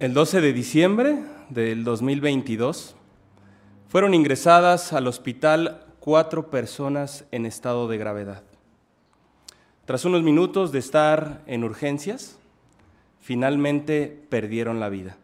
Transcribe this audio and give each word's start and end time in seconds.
El 0.00 0.14
12 0.14 0.40
de 0.40 0.54
diciembre 0.54 1.18
del 1.50 1.84
2022 1.84 2.96
fueron 3.86 4.14
ingresadas 4.14 4.94
al 4.94 5.06
hospital 5.06 5.84
cuatro 6.00 6.48
personas 6.48 7.26
en 7.32 7.44
estado 7.44 7.86
de 7.86 7.98
gravedad. 7.98 8.42
Tras 9.84 10.06
unos 10.06 10.22
minutos 10.22 10.72
de 10.72 10.78
estar 10.78 11.42
en 11.46 11.64
urgencias, 11.64 12.38
finalmente 13.20 14.24
perdieron 14.30 14.80
la 14.80 14.88
vida. 14.88 15.18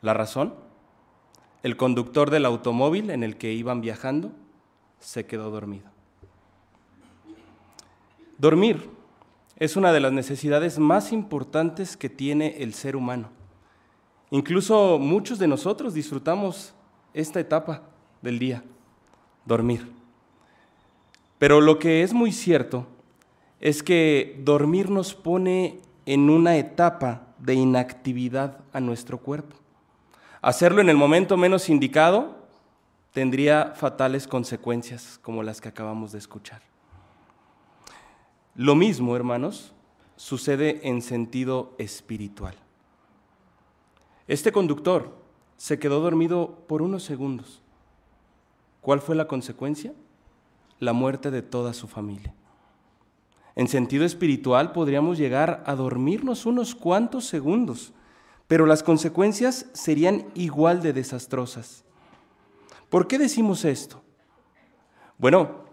¿La 0.00 0.14
razón? 0.14 0.54
El 1.64 1.76
conductor 1.76 2.30
del 2.30 2.46
automóvil 2.46 3.10
en 3.10 3.24
el 3.24 3.36
que 3.36 3.52
iban 3.52 3.80
viajando 3.80 4.30
se 5.00 5.26
quedó 5.26 5.50
dormido. 5.50 5.90
Dormir 8.38 8.88
es 9.56 9.74
una 9.74 9.92
de 9.92 9.98
las 9.98 10.12
necesidades 10.12 10.78
más 10.78 11.10
importantes 11.12 11.96
que 11.96 12.08
tiene 12.08 12.62
el 12.62 12.72
ser 12.72 12.94
humano. 12.94 13.35
Incluso 14.30 14.98
muchos 14.98 15.38
de 15.38 15.46
nosotros 15.46 15.94
disfrutamos 15.94 16.74
esta 17.14 17.40
etapa 17.40 17.82
del 18.22 18.38
día, 18.38 18.64
dormir. 19.44 19.92
Pero 21.38 21.60
lo 21.60 21.78
que 21.78 22.02
es 22.02 22.12
muy 22.12 22.32
cierto 22.32 22.86
es 23.60 23.82
que 23.82 24.40
dormir 24.44 24.90
nos 24.90 25.14
pone 25.14 25.80
en 26.06 26.30
una 26.30 26.56
etapa 26.56 27.26
de 27.38 27.54
inactividad 27.54 28.58
a 28.72 28.80
nuestro 28.80 29.18
cuerpo. 29.18 29.56
Hacerlo 30.42 30.80
en 30.80 30.88
el 30.88 30.96
momento 30.96 31.36
menos 31.36 31.68
indicado 31.68 32.36
tendría 33.12 33.72
fatales 33.74 34.26
consecuencias 34.26 35.18
como 35.22 35.42
las 35.42 35.60
que 35.60 35.68
acabamos 35.68 36.12
de 36.12 36.18
escuchar. 36.18 36.62
Lo 38.54 38.74
mismo, 38.74 39.16
hermanos, 39.16 39.72
sucede 40.16 40.80
en 40.88 41.02
sentido 41.02 41.74
espiritual. 41.78 42.54
Este 44.28 44.50
conductor 44.50 45.16
se 45.56 45.78
quedó 45.78 46.00
dormido 46.00 46.64
por 46.66 46.82
unos 46.82 47.04
segundos. 47.04 47.62
¿Cuál 48.80 49.00
fue 49.00 49.14
la 49.14 49.28
consecuencia? 49.28 49.94
La 50.80 50.92
muerte 50.92 51.30
de 51.30 51.42
toda 51.42 51.72
su 51.72 51.86
familia. 51.86 52.34
En 53.54 53.68
sentido 53.68 54.04
espiritual 54.04 54.72
podríamos 54.72 55.16
llegar 55.16 55.62
a 55.64 55.74
dormirnos 55.74 56.44
unos 56.44 56.74
cuantos 56.74 57.24
segundos, 57.26 57.92
pero 58.48 58.66
las 58.66 58.82
consecuencias 58.82 59.66
serían 59.72 60.26
igual 60.34 60.82
de 60.82 60.92
desastrosas. 60.92 61.84
¿Por 62.90 63.08
qué 63.08 63.18
decimos 63.18 63.64
esto? 63.64 64.02
Bueno, 65.18 65.64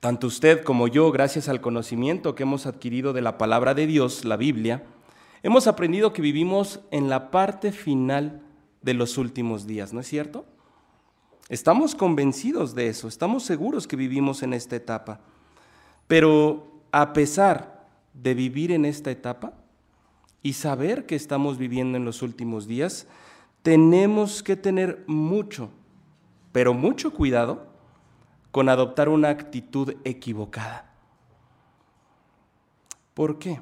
tanto 0.00 0.26
usted 0.26 0.62
como 0.64 0.88
yo, 0.88 1.12
gracias 1.12 1.48
al 1.48 1.60
conocimiento 1.60 2.34
que 2.34 2.44
hemos 2.44 2.64
adquirido 2.66 3.12
de 3.12 3.22
la 3.22 3.38
palabra 3.38 3.74
de 3.74 3.86
Dios, 3.86 4.24
la 4.24 4.36
Biblia, 4.36 4.84
Hemos 5.42 5.66
aprendido 5.66 6.12
que 6.12 6.22
vivimos 6.22 6.80
en 6.90 7.08
la 7.08 7.30
parte 7.30 7.72
final 7.72 8.42
de 8.82 8.94
los 8.94 9.18
últimos 9.18 9.66
días, 9.66 9.92
¿no 9.92 10.00
es 10.00 10.06
cierto? 10.06 10.46
Estamos 11.48 11.94
convencidos 11.94 12.74
de 12.74 12.88
eso, 12.88 13.06
estamos 13.06 13.44
seguros 13.44 13.86
que 13.86 13.96
vivimos 13.96 14.42
en 14.42 14.52
esta 14.52 14.76
etapa. 14.76 15.20
Pero 16.06 16.80
a 16.90 17.12
pesar 17.12 17.86
de 18.14 18.34
vivir 18.34 18.72
en 18.72 18.84
esta 18.84 19.10
etapa 19.10 19.52
y 20.42 20.54
saber 20.54 21.06
que 21.06 21.14
estamos 21.14 21.58
viviendo 21.58 21.98
en 21.98 22.04
los 22.04 22.22
últimos 22.22 22.66
días, 22.66 23.06
tenemos 23.62 24.42
que 24.42 24.56
tener 24.56 25.04
mucho, 25.06 25.70
pero 26.52 26.72
mucho 26.72 27.12
cuidado 27.12 27.66
con 28.50 28.68
adoptar 28.68 29.08
una 29.08 29.28
actitud 29.28 29.94
equivocada. 30.04 30.94
¿Por 33.12 33.38
qué? 33.38 33.60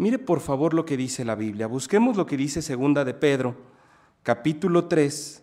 Mire 0.00 0.18
por 0.18 0.40
favor 0.40 0.72
lo 0.72 0.86
que 0.86 0.96
dice 0.96 1.26
la 1.26 1.34
Biblia. 1.34 1.66
Busquemos 1.66 2.16
lo 2.16 2.24
que 2.24 2.38
dice 2.38 2.62
Segunda 2.62 3.04
de 3.04 3.12
Pedro, 3.12 3.54
capítulo 4.22 4.86
3, 4.86 5.42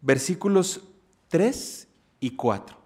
versículos 0.00 0.82
3 1.28 1.86
y 2.18 2.30
4. 2.30 2.76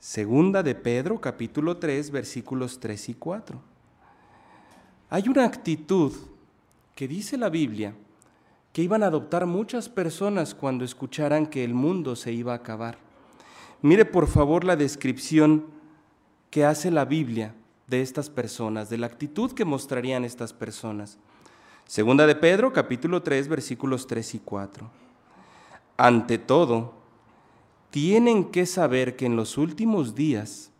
Segunda 0.00 0.64
de 0.64 0.74
Pedro, 0.74 1.20
capítulo 1.20 1.76
3, 1.76 2.10
versículos 2.10 2.80
3 2.80 3.10
y 3.10 3.14
4. 3.14 3.62
Hay 5.10 5.28
una 5.28 5.44
actitud 5.44 6.12
que 6.96 7.06
dice 7.06 7.38
la 7.38 7.50
Biblia 7.50 7.94
que 8.72 8.82
iban 8.82 9.04
a 9.04 9.06
adoptar 9.06 9.46
muchas 9.46 9.88
personas 9.88 10.56
cuando 10.56 10.84
escucharan 10.84 11.46
que 11.46 11.62
el 11.62 11.72
mundo 11.72 12.16
se 12.16 12.32
iba 12.32 12.52
a 12.52 12.56
acabar. 12.56 12.98
Mire 13.80 14.04
por 14.04 14.26
favor 14.26 14.64
la 14.64 14.74
descripción 14.74 15.66
que 16.50 16.64
hace 16.64 16.90
la 16.90 17.04
Biblia 17.04 17.54
de 17.86 18.00
estas 18.02 18.30
personas, 18.30 18.88
de 18.88 18.98
la 18.98 19.06
actitud 19.06 19.52
que 19.52 19.64
mostrarían 19.64 20.24
estas 20.24 20.52
personas. 20.52 21.18
Segunda 21.86 22.26
de 22.26 22.34
Pedro, 22.34 22.72
capítulo 22.72 23.22
3, 23.22 23.48
versículos 23.48 24.06
3 24.06 24.36
y 24.36 24.38
4. 24.38 24.90
Ante 25.96 26.38
todo, 26.38 26.94
tienen 27.90 28.50
que 28.50 28.66
saber 28.66 29.16
que 29.16 29.26
en 29.26 29.36
los 29.36 29.58
últimos 29.58 30.14
días 30.14 30.70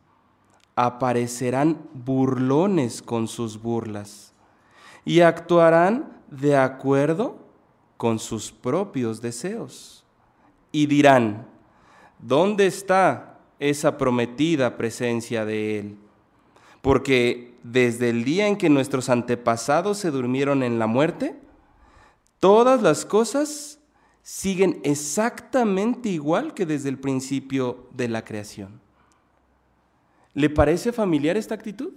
aparecerán 0.75 1.79
burlones 1.93 3.03
con 3.03 3.29
sus 3.29 3.61
burlas 3.61 4.33
y 5.05 5.21
actuarán 5.21 6.13
de 6.31 6.57
acuerdo 6.57 7.37
con 7.97 8.19
sus 8.19 8.51
propios 8.51 9.21
deseos. 9.21 10.05
Y 10.73 10.87
dirán, 10.87 11.47
¿dónde 12.19 12.67
está 12.67 13.39
esa 13.61 13.97
prometida 13.97 14.77
presencia 14.77 15.45
de 15.45 15.79
Él? 15.79 15.99
Porque 16.85 17.55
desde 17.63 18.11
el 18.11 18.25
día 18.25 18.47
en 18.47 18.59
que 18.59 18.69
nuestros 18.69 19.09
antepasados 19.09 19.97
se 19.97 20.11
durmieron 20.11 20.63
en 20.63 20.79
la 20.79 20.87
muerte, 20.87 21.35
todas 22.41 22.83
las 22.83 23.07
cosas 23.07 23.81
siguen 24.21 24.83
exactamente 24.85 26.11
igual 26.11 26.53
que 26.53 26.67
desde 26.67 26.91
el 26.91 26.99
principio 26.99 27.89
de 27.95 28.09
la 28.09 28.23
creación. 28.23 28.83
¿Le 30.35 30.51
parece 30.51 30.93
familiar 30.93 31.39
esta 31.39 31.55
actitud? 31.55 31.95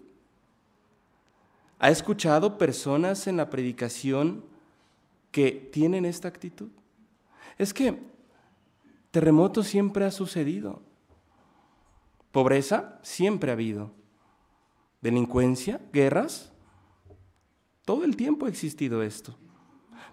¿Ha 1.79 1.89
escuchado 1.89 2.57
personas 2.57 3.27
en 3.27 3.35
la 3.35 3.49
predicación 3.49 4.45
que 5.31 5.51
tienen 5.51 6.05
esta 6.05 6.29
actitud? 6.29 6.69
Es 7.57 7.73
que 7.73 7.99
terremoto 9.11 9.63
siempre 9.63 10.05
ha 10.05 10.11
sucedido. 10.11 10.81
Pobreza 12.31 12.99
siempre 13.01 13.51
ha 13.51 13.53
habido 13.53 13.96
delincuencia, 15.01 15.81
guerras. 15.93 16.51
Todo 17.85 18.03
el 18.03 18.15
tiempo 18.15 18.45
ha 18.45 18.49
existido 18.49 19.03
esto. 19.03 19.35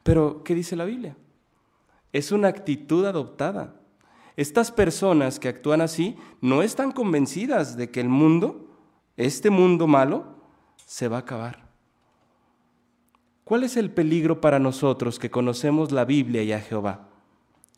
Pero, 0.03 0.45
¿qué 0.45 0.55
dice 0.55 0.77
la 0.77 0.85
Biblia? 0.85 1.17
Es 2.13 2.31
una 2.31 2.49
actitud 2.49 3.05
adoptada. 3.07 3.81
Estas 4.37 4.71
personas 4.71 5.39
que 5.39 5.49
actúan 5.49 5.81
así 5.81 6.17
no 6.41 6.63
están 6.63 6.93
convencidas 6.93 7.77
de 7.77 7.91
que 7.91 8.01
el 8.01 8.09
mundo, 8.09 8.69
este 9.17 9.51
mundo 9.51 9.87
malo, 9.87 10.37
se 10.87 11.09
va 11.09 11.17
a 11.17 11.21
acabar. 11.21 11.65
¿Cuál 13.45 13.65
es 13.65 13.77
el 13.77 13.91
peligro 13.91 14.41
para 14.41 14.59
nosotros 14.59 15.19
que 15.19 15.31
conocemos 15.31 15.93
la 15.93 16.05
Biblia 16.05 16.43
y 16.43 16.53
a 16.53 16.61
Jehová? 16.61 17.09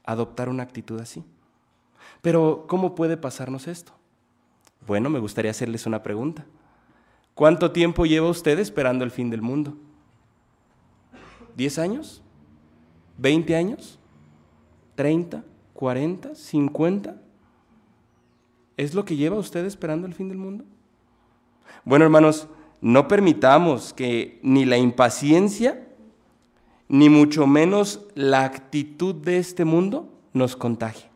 Adoptar 0.05 0.49
una 0.49 0.63
actitud 0.63 1.01
así. 1.01 1.25
Pero, 2.23 2.67
¿cómo 2.69 2.95
puede 2.95 3.17
pasarnos 3.17 3.67
esto? 3.67 3.93
Bueno, 4.87 5.11
me 5.11 5.19
gustaría 5.19 5.51
hacerles 5.51 5.87
una 5.87 6.03
pregunta. 6.03 6.47
¿Cuánto 7.37 7.71
tiempo 7.71 8.07
lleva 8.07 8.31
usted 8.31 8.59
esperando 8.59 9.05
el 9.05 9.11
fin 9.11 9.29
del 9.29 9.43
mundo? 9.43 9.77
¿10 11.59 11.79
años? 11.83 12.23
¿20 13.21 13.55
años? 13.55 13.99
¿30? 14.97 15.43
¿40? 15.75 16.31
¿50? 16.31 17.15
¿Es 18.79 18.95
lo 18.95 19.05
que 19.05 19.17
lleva 19.17 19.37
usted 19.37 19.67
esperando 19.67 20.07
el 20.07 20.15
fin 20.15 20.31
del 20.31 20.39
mundo? 20.39 20.65
Bueno, 21.85 22.07
hermanos, 22.07 22.49
no 22.81 23.07
permitamos 23.07 23.93
que 23.93 24.41
ni 24.43 24.65
la 24.65 24.79
impaciencia, 24.79 25.87
ni 26.89 27.11
mucho 27.11 27.47
menos 27.47 28.07
la 28.15 28.45
actitud 28.45 29.15
de 29.15 29.37
este 29.37 29.67
mundo 29.67 30.11
nos 30.33 30.57
contagie. 30.57 31.11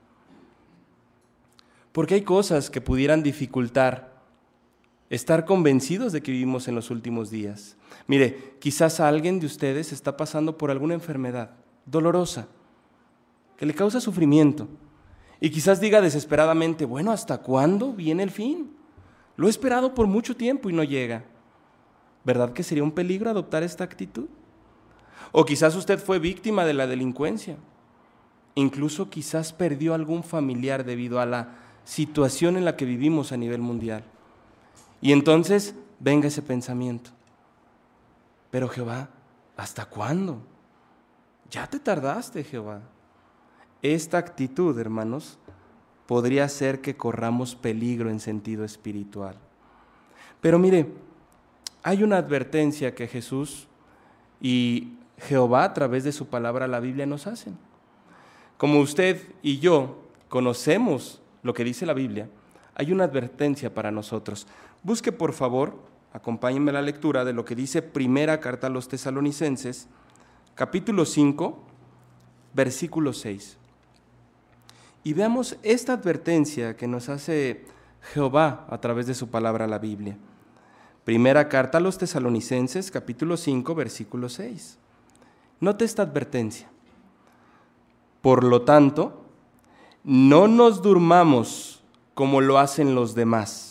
Porque 1.93 2.17
hay 2.17 2.23
cosas 2.25 2.69
que 2.69 2.83
pudieran 2.83 3.23
dificultar 3.23 4.10
estar 5.11 5.45
convencidos 5.45 6.13
de 6.13 6.23
que 6.23 6.31
vivimos 6.31 6.69
en 6.69 6.77
los 6.77 6.91
últimos 6.91 7.31
días. 7.31 7.77
Mire, 8.07 8.55
quizás 8.61 9.01
alguien 9.01 9.41
de 9.41 9.47
ustedes 9.47 9.93
está 9.93 10.17
pasando 10.17 10.57
por 10.57 10.71
alguna 10.71 10.95
enfermedad 10.95 11.51
dolorosa 11.85 12.49
que 13.57 13.67
le 13.67 13.75
causa 13.75 14.01
sufrimiento 14.01 14.69
y 15.41 15.51
quizás 15.51 15.81
diga 15.81 16.01
desesperadamente, 16.01 16.85
bueno, 16.85 17.11
¿hasta 17.11 17.39
cuándo 17.39 17.93
viene 17.93 18.23
el 18.23 18.31
fin? 18.31 18.71
Lo 19.37 19.49
he 19.49 19.51
esperado 19.51 19.95
por 19.95 20.07
mucho 20.07 20.37
tiempo 20.37 20.71
y 20.71 20.73
no 20.73 20.85
llega. 20.85 21.25
¿Verdad 22.25 22.53
que 22.53 22.63
sería 22.63 22.85
un 22.85 22.93
peligro 22.93 23.31
adoptar 23.31 23.63
esta 23.63 23.85
actitud? 23.85 24.29
O 25.33 25.45
quizás 25.45 25.75
usted 25.75 25.99
fue 25.99 26.19
víctima 26.19 26.65
de 26.65 26.75
la 26.75 26.87
delincuencia. 26.87 27.57
Incluso 28.55 29.09
quizás 29.09 29.53
perdió 29.53 29.95
algún 29.95 30.23
familiar 30.23 30.85
debido 30.85 31.21
a 31.21 31.27
la 31.27 31.57
situación 31.85 32.57
en 32.57 32.65
la 32.65 32.77
que 32.77 32.85
vivimos 32.85 33.33
a 33.33 33.37
nivel 33.37 33.61
mundial. 33.61 34.05
Y 35.01 35.13
entonces 35.13 35.75
venga 35.99 36.29
ese 36.29 36.43
pensamiento. 36.43 37.11
Pero 38.51 38.69
Jehová, 38.69 39.09
¿hasta 39.57 39.87
cuándo? 39.87 40.43
Ya 41.51 41.67
te 41.67 41.79
tardaste, 41.79 42.45
Jehová. 42.45 42.81
Esta 43.83 44.19
actitud, 44.19 44.79
hermanos, 44.79 45.39
podría 46.07 46.49
ser 46.49 46.81
que 46.81 46.97
corramos 46.97 47.55
peligro 47.55 48.11
en 48.11 48.21
sentido 48.21 48.65
espiritual. 48.65 49.37
Pero 50.41 50.59
mire, 50.59 50.89
hay 51.83 52.03
una 52.03 52.19
advertencia 52.19 52.95
que 52.95 53.07
Jesús 53.07 53.69
y 54.41 54.95
Jehová 55.19 55.65
a 55.65 55.75
través 55.75 56.05
de 56.05 56.13
su 56.13 56.27
palabra 56.27 56.67
la 56.67 56.81
Biblia 56.81 57.07
nos 57.07 57.27
hacen. 57.27 57.57
Como 58.57 58.81
usted 58.81 59.23
y 59.43 59.59
yo 59.59 60.03
conocemos 60.29 61.21
lo 61.43 61.55
que 61.55 61.65
dice 61.65 61.87
la 61.87 61.95
Biblia, 61.95 62.29
hay 62.75 62.93
una 62.93 63.05
advertencia 63.05 63.73
para 63.73 63.91
nosotros. 63.91 64.47
Busque 64.83 65.13
por 65.13 65.33
favor, 65.33 65.75
acompáñenme 66.13 66.71
a 66.71 66.75
la 66.75 66.83
lectura 66.83 67.25
de 67.25 67.33
lo 67.33 67.45
que 67.45 67.55
dice 67.55 67.83
primera 67.83 68.41
carta 68.41 68.69
a 68.69 68.71
los 68.71 68.89
tesalonicenses, 68.89 69.89
capítulo 70.55 71.05
5, 71.05 71.59
versículo 72.55 73.13
6. 73.13 73.59
Y 75.05 75.13
veamos 75.13 75.57
esta 75.63 75.95
advertencia 75.95 76.77
que 76.77 76.87
nos 76.87 77.09
hace 77.09 77.65
Jehová 78.13 78.67
a 78.69 78.79
través 78.79 79.07
de 79.07 79.15
su 79.15 79.29
palabra 79.29 79.67
la 79.67 79.79
Biblia. 79.79 80.17
Primera 81.05 81.49
carta 81.49 81.79
a 81.79 81.81
los 81.81 81.99
tesalonicenses, 81.99 82.91
capítulo 82.91 83.37
5, 83.37 83.75
versículo 83.75 84.29
6. 84.29 84.79
Note 85.61 85.85
esta 85.85 86.03
advertencia. 86.03 86.71
Por 88.23 88.45
lo 88.45 88.63
tanto, 88.63 89.25
no 90.05 90.49
nos 90.49 90.83
durmamos 90.83 91.83
como 92.15 92.41
lo 92.41 92.59
hacen 92.59 92.95
los 92.95 93.15
demás. 93.15 93.70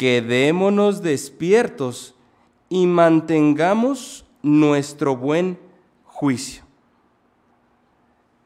Quedémonos 0.00 1.02
despiertos 1.02 2.14
y 2.70 2.86
mantengamos 2.86 4.24
nuestro 4.40 5.14
buen 5.14 5.58
juicio. 6.04 6.62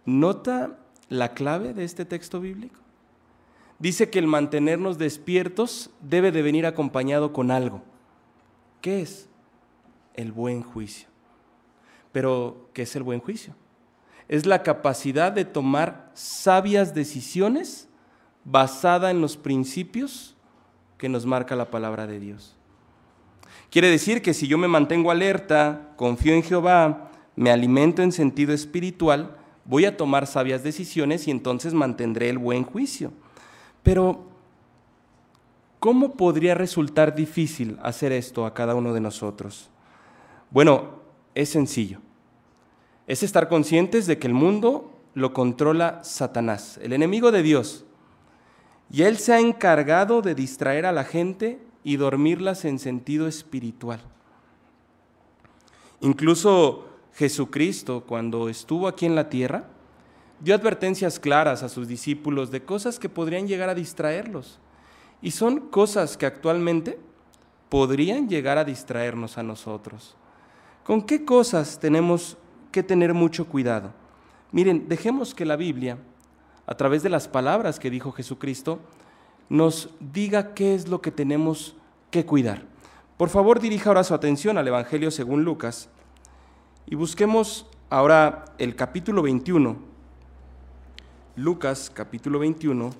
¿Nota 0.04 0.76
la 1.08 1.32
clave 1.32 1.72
de 1.72 1.84
este 1.84 2.04
texto 2.04 2.40
bíblico? 2.40 2.80
Dice 3.78 4.10
que 4.10 4.18
el 4.18 4.26
mantenernos 4.26 4.98
despiertos 4.98 5.90
debe 6.00 6.32
de 6.32 6.42
venir 6.42 6.66
acompañado 6.66 7.32
con 7.32 7.52
algo. 7.52 7.82
¿Qué 8.80 9.02
es? 9.02 9.28
El 10.14 10.32
buen 10.32 10.60
juicio. 10.60 11.06
Pero, 12.10 12.68
¿qué 12.72 12.82
es 12.82 12.96
el 12.96 13.04
buen 13.04 13.20
juicio? 13.20 13.54
Es 14.26 14.44
la 14.44 14.64
capacidad 14.64 15.30
de 15.30 15.44
tomar 15.44 16.10
sabias 16.14 16.94
decisiones 16.96 17.88
basada 18.44 19.12
en 19.12 19.20
los 19.20 19.36
principios 19.36 20.33
que 21.04 21.08
nos 21.10 21.26
marca 21.26 21.54
la 21.54 21.70
palabra 21.70 22.06
de 22.06 22.18
Dios. 22.18 22.56
Quiere 23.68 23.90
decir 23.90 24.22
que 24.22 24.32
si 24.32 24.48
yo 24.48 24.56
me 24.56 24.68
mantengo 24.68 25.10
alerta, 25.10 25.92
confío 25.96 26.32
en 26.32 26.42
Jehová, 26.42 27.10
me 27.36 27.50
alimento 27.50 28.00
en 28.00 28.10
sentido 28.10 28.54
espiritual, 28.54 29.36
voy 29.66 29.84
a 29.84 29.98
tomar 29.98 30.26
sabias 30.26 30.62
decisiones 30.62 31.28
y 31.28 31.30
entonces 31.30 31.74
mantendré 31.74 32.30
el 32.30 32.38
buen 32.38 32.64
juicio. 32.64 33.12
Pero, 33.82 34.30
¿cómo 35.78 36.14
podría 36.14 36.54
resultar 36.54 37.14
difícil 37.14 37.78
hacer 37.82 38.10
esto 38.10 38.46
a 38.46 38.54
cada 38.54 38.74
uno 38.74 38.94
de 38.94 39.00
nosotros? 39.02 39.68
Bueno, 40.48 41.00
es 41.34 41.50
sencillo. 41.50 41.98
Es 43.06 43.22
estar 43.22 43.50
conscientes 43.50 44.06
de 44.06 44.18
que 44.18 44.26
el 44.26 44.32
mundo 44.32 44.90
lo 45.12 45.34
controla 45.34 46.02
Satanás, 46.02 46.80
el 46.82 46.94
enemigo 46.94 47.30
de 47.30 47.42
Dios. 47.42 47.84
Y 48.90 49.02
él 49.02 49.16
se 49.18 49.32
ha 49.32 49.40
encargado 49.40 50.22
de 50.22 50.34
distraer 50.34 50.86
a 50.86 50.92
la 50.92 51.04
gente 51.04 51.60
y 51.82 51.96
dormirlas 51.96 52.64
en 52.64 52.78
sentido 52.78 53.26
espiritual. 53.26 54.00
Incluso 56.00 56.86
Jesucristo, 57.14 58.04
cuando 58.06 58.48
estuvo 58.48 58.88
aquí 58.88 59.06
en 59.06 59.14
la 59.14 59.28
tierra, 59.28 59.68
dio 60.40 60.54
advertencias 60.54 61.18
claras 61.18 61.62
a 61.62 61.68
sus 61.68 61.88
discípulos 61.88 62.50
de 62.50 62.64
cosas 62.64 62.98
que 62.98 63.08
podrían 63.08 63.46
llegar 63.46 63.68
a 63.68 63.74
distraerlos. 63.74 64.58
Y 65.22 65.30
son 65.30 65.70
cosas 65.70 66.16
que 66.16 66.26
actualmente 66.26 66.98
podrían 67.68 68.28
llegar 68.28 68.58
a 68.58 68.64
distraernos 68.64 69.38
a 69.38 69.42
nosotros. 69.42 70.16
¿Con 70.84 71.02
qué 71.02 71.24
cosas 71.24 71.80
tenemos 71.80 72.36
que 72.70 72.82
tener 72.82 73.14
mucho 73.14 73.46
cuidado? 73.46 73.92
Miren, 74.52 74.88
dejemos 74.88 75.34
que 75.34 75.46
la 75.46 75.56
Biblia, 75.56 75.98
a 76.66 76.74
través 76.76 77.02
de 77.02 77.10
las 77.10 77.28
palabras 77.28 77.78
que 77.78 77.90
dijo 77.90 78.12
Jesucristo, 78.12 78.80
nos 79.48 79.90
diga 80.00 80.54
qué 80.54 80.74
es 80.74 80.88
lo 80.88 81.00
que 81.00 81.10
tenemos 81.10 81.76
que 82.10 82.24
cuidar. 82.24 82.62
Por 83.16 83.28
favor, 83.28 83.60
dirija 83.60 83.90
ahora 83.90 84.04
su 84.04 84.14
atención 84.14 84.58
al 84.58 84.66
Evangelio 84.66 85.10
según 85.10 85.44
Lucas 85.44 85.88
y 86.86 86.94
busquemos 86.94 87.66
ahora 87.90 88.44
el 88.58 88.74
capítulo 88.74 89.22
21. 89.22 89.76
Lucas 91.36 91.90
capítulo 91.92 92.38
21, 92.38 92.90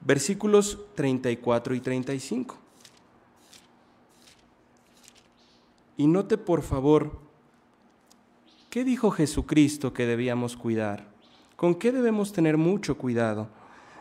versículos 0.00 0.78
34 0.94 1.74
y 1.74 1.80
35. 1.80 2.58
Y 5.96 6.06
note 6.06 6.38
por 6.38 6.62
favor, 6.62 7.18
¿qué 8.70 8.84
dijo 8.84 9.10
Jesucristo 9.10 9.92
que 9.92 10.06
debíamos 10.06 10.56
cuidar? 10.56 11.09
¿Con 11.60 11.74
qué 11.74 11.92
debemos 11.92 12.32
tener 12.32 12.56
mucho 12.56 12.96
cuidado? 12.96 13.46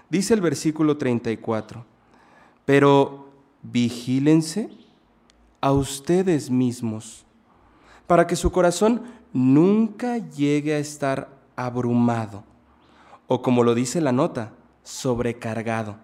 Dice 0.10 0.34
el 0.34 0.40
versículo 0.40 0.98
34, 0.98 1.84
pero 2.64 3.34
vigílense 3.62 4.70
a 5.60 5.74
ustedes 5.74 6.50
mismos, 6.50 7.26
para 8.08 8.28
que 8.28 8.38
su 8.38 8.50
corazón 8.54 9.02
nunca 9.34 10.20
llegue 10.20 10.74
a 10.74 10.80
estar 10.80 11.38
abrumado, 11.58 12.46
o 13.28 13.42
como 13.42 13.66
lo 13.66 13.76
dice 13.76 14.00
la 14.00 14.14
nota, 14.14 14.54
sobrecargado, 14.84 15.98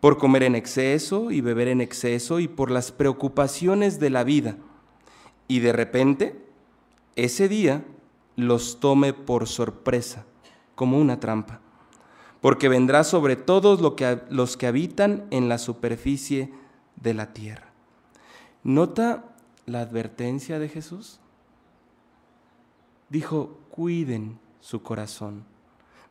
por 0.00 0.18
comer 0.18 0.42
en 0.42 0.54
exceso 0.54 1.30
y 1.30 1.40
beber 1.40 1.68
en 1.68 1.80
exceso 1.80 2.40
y 2.40 2.46
por 2.46 2.70
las 2.70 2.92
preocupaciones 2.92 4.00
de 4.00 4.10
la 4.10 4.22
vida. 4.22 4.58
Y 5.48 5.60
de 5.60 5.72
repente, 5.72 6.44
ese 7.14 7.48
día 7.48 7.86
los 8.36 8.78
tome 8.78 9.12
por 9.12 9.48
sorpresa, 9.48 10.24
como 10.74 10.98
una 10.98 11.18
trampa 11.18 11.60
porque 12.46 12.68
vendrá 12.68 13.02
sobre 13.02 13.34
todos 13.34 13.80
los 13.80 14.56
que 14.56 14.66
habitan 14.68 15.26
en 15.30 15.48
la 15.48 15.58
superficie 15.58 16.52
de 16.94 17.12
la 17.12 17.32
tierra. 17.32 17.72
¿Nota 18.62 19.24
la 19.64 19.80
advertencia 19.80 20.60
de 20.60 20.68
Jesús? 20.68 21.18
Dijo, 23.08 23.58
cuiden 23.70 24.38
su 24.60 24.80
corazón, 24.80 25.44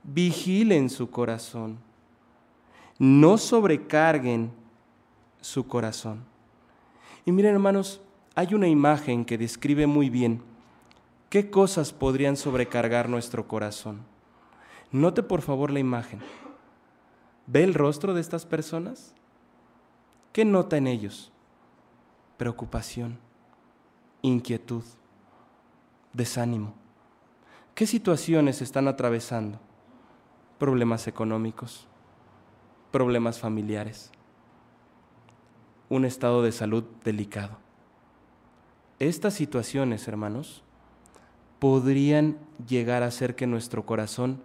vigilen 0.04 0.90
su 0.90 1.10
corazón, 1.10 1.78
no 3.00 3.38
sobrecarguen 3.38 4.52
su 5.40 5.68
corazón. 5.68 6.26
Y 7.26 7.32
miren 7.32 7.54
hermanos, 7.54 8.02
hay 8.36 8.54
una 8.54 8.68
imagen 8.68 9.24
que 9.24 9.38
describe 9.38 9.88
muy 9.88 10.10
bien 10.10 10.42
qué 11.30 11.50
cosas 11.50 11.94
podrían 11.94 12.38
sobrecargar 12.38 13.10
nuestro 13.10 13.48
corazón. 13.48 14.02
Note 14.92 15.24
por 15.24 15.42
favor 15.42 15.72
la 15.72 15.80
imagen. 15.80 16.22
¿Ve 17.48 17.64
el 17.64 17.74
rostro 17.74 18.14
de 18.14 18.22
estas 18.22 18.46
personas? 18.46 19.14
¿Qué 20.32 20.46
nota 20.46 20.78
en 20.78 20.88
ellos? 20.88 21.32
Preocupación, 22.38 23.20
inquietud, 24.22 24.84
desánimo. 26.14 26.74
¿Qué 27.76 27.86
situaciones 27.86 28.62
están 28.62 28.88
atravesando? 28.88 29.60
Problemas 30.58 31.08
económicos, 31.08 31.88
problemas 32.92 33.40
familiares, 33.40 34.12
un 35.90 36.06
estado 36.06 36.42
de 36.42 36.52
salud 36.52 36.86
delicado. 37.04 37.58
Estas 39.00 39.34
situaciones, 39.34 40.08
hermanos, 40.08 40.64
podrían 41.66 42.38
llegar 42.68 43.02
a 43.02 43.08
hacer 43.08 43.34
que 43.36 43.48
nuestro 43.48 43.88
corazón 43.88 44.40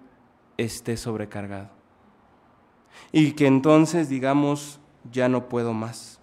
esté 0.57 0.97
sobrecargado. 0.97 1.69
Y 3.13 3.33
que 3.33 3.47
entonces 3.47 4.09
digamos, 4.09 4.81
ya 5.13 5.29
no 5.29 5.51
puedo 5.51 5.75
más. 5.75 6.19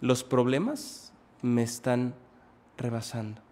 Los 0.00 0.22
problemas 0.22 1.12
me 1.42 1.64
están 1.64 2.14
rebasando. 2.78 3.42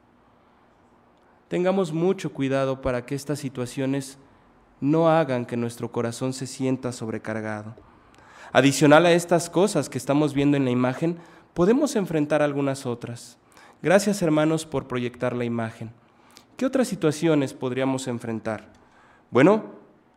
Tengamos 1.49 1.92
mucho 1.92 2.33
cuidado 2.33 2.80
para 2.80 3.04
que 3.04 3.16
estas 3.16 3.40
situaciones 3.40 4.16
no 4.80 5.09
hagan 5.09 5.44
que 5.44 5.56
nuestro 5.56 5.90
corazón 5.90 6.33
se 6.33 6.47
sienta 6.47 6.92
sobrecargado. 6.92 7.75
Adicional 8.52 9.04
a 9.06 9.11
estas 9.11 9.50
cosas 9.50 9.88
que 9.88 9.99
estamos 9.99 10.33
viendo 10.33 10.56
en 10.56 10.64
la 10.64 10.71
imagen, 10.71 11.18
podemos 11.54 11.97
enfrentar 11.97 12.40
algunas 12.40 12.87
otras. 12.87 13.37
Gracias 13.83 14.23
hermanos 14.23 14.64
por 14.64 14.87
proyectar 14.87 15.35
la 15.35 15.44
imagen. 15.44 16.03
¿Qué 16.56 16.66
otras 16.66 16.87
situaciones 16.87 17.52
podríamos 17.52 18.06
enfrentar? 18.06 18.68
Bueno, 19.30 19.64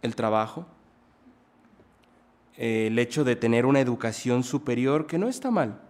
el 0.04 0.16
trabajo, 0.16 0.68
el 2.56 2.98
hecho 3.00 3.24
de 3.24 3.36
tener 3.36 3.66
una 3.66 3.80
educación 3.80 4.44
superior, 4.44 5.08
que 5.08 5.18
no 5.18 5.28
está 5.28 5.50
mal, 5.50 5.82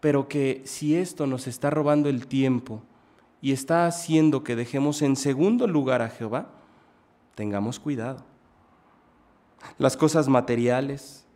pero 0.00 0.28
que 0.28 0.62
si 0.64 0.96
esto 0.96 1.26
nos 1.26 1.46
está 1.46 1.70
robando 1.70 2.08
el 2.08 2.26
tiempo 2.26 2.82
y 3.40 3.52
está 3.52 3.86
haciendo 3.86 4.42
que 4.42 4.56
dejemos 4.56 5.02
en 5.02 5.14
segundo 5.14 5.66
lugar 5.68 6.02
a 6.02 6.08
Jehová, 6.08 6.48
tengamos 7.34 7.78
cuidado. 7.78 8.24
Las 9.78 9.96
cosas 9.96 10.28
materiales, 10.28 11.26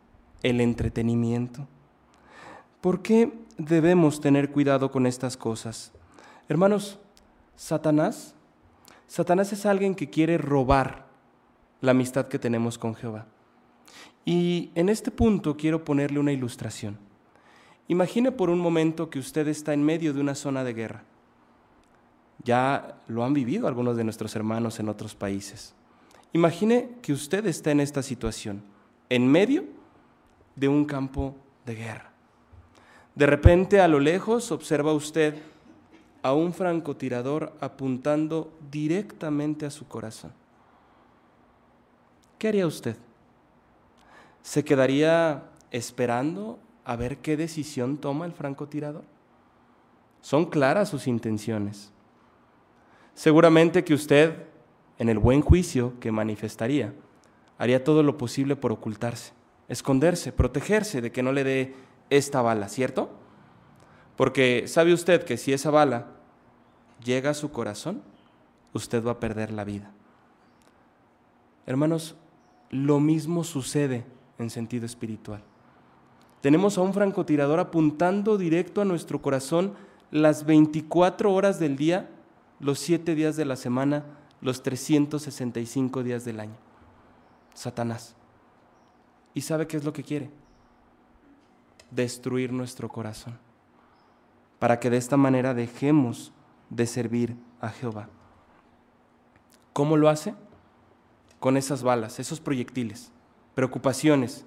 el 0.43 0.59
entretenimiento. 0.59 1.67
¿Por 2.81 3.01
qué 3.01 3.33
debemos 3.57 4.21
tener 4.21 4.51
cuidado 4.51 4.91
con 4.91 5.05
estas 5.05 5.37
cosas? 5.37 5.91
Hermanos, 6.47 6.99
Satanás, 7.59 8.35
Satanás 9.05 9.51
es 9.51 9.65
alguien 9.65 9.93
que 9.93 10.09
quiere 10.09 10.37
robar 10.37 11.07
la 11.81 11.91
amistad 11.91 12.29
que 12.29 12.39
tenemos 12.39 12.77
con 12.77 12.95
Jehová. 12.95 13.25
Y 14.23 14.71
en 14.75 14.87
este 14.87 15.11
punto 15.11 15.57
quiero 15.57 15.83
ponerle 15.83 16.21
una 16.21 16.31
ilustración. 16.31 16.97
Imagine 17.89 18.31
por 18.31 18.49
un 18.49 18.59
momento 18.59 19.09
que 19.09 19.19
usted 19.19 19.45
está 19.49 19.73
en 19.73 19.83
medio 19.83 20.13
de 20.13 20.21
una 20.21 20.35
zona 20.35 20.63
de 20.63 20.73
guerra. 20.73 21.03
Ya 22.45 22.95
lo 23.09 23.25
han 23.25 23.33
vivido 23.33 23.67
algunos 23.67 23.97
de 23.97 24.05
nuestros 24.05 24.37
hermanos 24.37 24.79
en 24.79 24.87
otros 24.87 25.13
países. 25.13 25.75
Imagine 26.31 26.91
que 27.01 27.11
usted 27.11 27.45
está 27.45 27.71
en 27.71 27.81
esta 27.81 28.01
situación, 28.01 28.63
en 29.09 29.27
medio 29.27 29.65
de 30.55 30.69
un 30.69 30.85
campo 30.85 31.35
de 31.65 31.75
guerra. 31.75 32.13
De 33.15 33.25
repente 33.25 33.81
a 33.81 33.89
lo 33.89 33.99
lejos 33.99 34.49
observa 34.53 34.93
usted 34.93 35.35
a 36.21 36.33
un 36.33 36.53
francotirador 36.53 37.53
apuntando 37.61 38.51
directamente 38.71 39.65
a 39.65 39.71
su 39.71 39.87
corazón. 39.87 40.31
¿Qué 42.37 42.47
haría 42.47 42.67
usted? 42.67 42.95
¿Se 44.41 44.63
quedaría 44.63 45.43
esperando 45.71 46.59
a 46.89 46.95
ver 46.95 47.17
qué 47.17 47.37
decisión 47.37 47.97
toma 47.97 48.25
el 48.25 48.33
francotirador. 48.33 49.03
Son 50.21 50.45
claras 50.45 50.89
sus 50.89 51.05
intenciones. 51.05 51.91
Seguramente 53.13 53.83
que 53.83 53.93
usted, 53.93 54.33
en 54.97 55.09
el 55.09 55.19
buen 55.19 55.41
juicio 55.41 55.93
que 55.99 56.11
manifestaría, 56.11 56.93
haría 57.59 57.83
todo 57.83 58.01
lo 58.01 58.17
posible 58.17 58.55
por 58.55 58.71
ocultarse, 58.71 59.33
esconderse, 59.67 60.31
protegerse 60.31 60.99
de 61.01 61.11
que 61.11 61.21
no 61.21 61.31
le 61.31 61.43
dé 61.43 61.75
esta 62.09 62.41
bala, 62.41 62.69
¿cierto? 62.69 63.11
Porque 64.19 64.67
sabe 64.67 64.91
usted 64.91 65.23
que 65.23 65.37
si 65.37 65.53
esa 65.53 65.71
bala 65.71 66.07
llega 67.01 67.29
a 67.29 67.33
su 67.33 67.53
corazón, 67.53 68.01
usted 68.73 69.01
va 69.01 69.11
a 69.11 69.19
perder 69.21 69.49
la 69.49 69.63
vida. 69.63 69.93
Hermanos, 71.65 72.17
lo 72.69 72.99
mismo 72.99 73.45
sucede 73.45 74.03
en 74.37 74.49
sentido 74.49 74.85
espiritual. 74.85 75.41
Tenemos 76.41 76.77
a 76.77 76.81
un 76.81 76.93
francotirador 76.93 77.61
apuntando 77.61 78.37
directo 78.37 78.81
a 78.81 78.85
nuestro 78.85 79.21
corazón 79.21 79.75
las 80.11 80.45
24 80.45 81.33
horas 81.33 81.57
del 81.57 81.77
día, 81.77 82.09
los 82.59 82.79
7 82.79 83.15
días 83.15 83.37
de 83.37 83.45
la 83.45 83.55
semana, 83.55 84.03
los 84.41 84.63
365 84.63 86.03
días 86.03 86.25
del 86.25 86.41
año. 86.41 86.57
Satanás. 87.53 88.17
¿Y 89.33 89.39
sabe 89.39 89.65
qué 89.65 89.77
es 89.77 89.85
lo 89.85 89.93
que 89.93 90.03
quiere? 90.03 90.29
Destruir 91.89 92.51
nuestro 92.51 92.89
corazón. 92.89 93.47
Para 94.59 94.79
que 94.79 94.89
de 94.89 94.97
esta 94.97 95.17
manera 95.17 95.53
dejemos 95.53 96.33
de 96.69 96.85
servir 96.85 97.35
a 97.61 97.69
Jehová. 97.69 98.09
¿Cómo 99.73 99.97
lo 99.97 100.09
hace? 100.09 100.35
Con 101.39 101.57
esas 101.57 101.83
balas, 101.83 102.19
esos 102.19 102.41
proyectiles, 102.41 103.11
preocupaciones, 103.55 104.45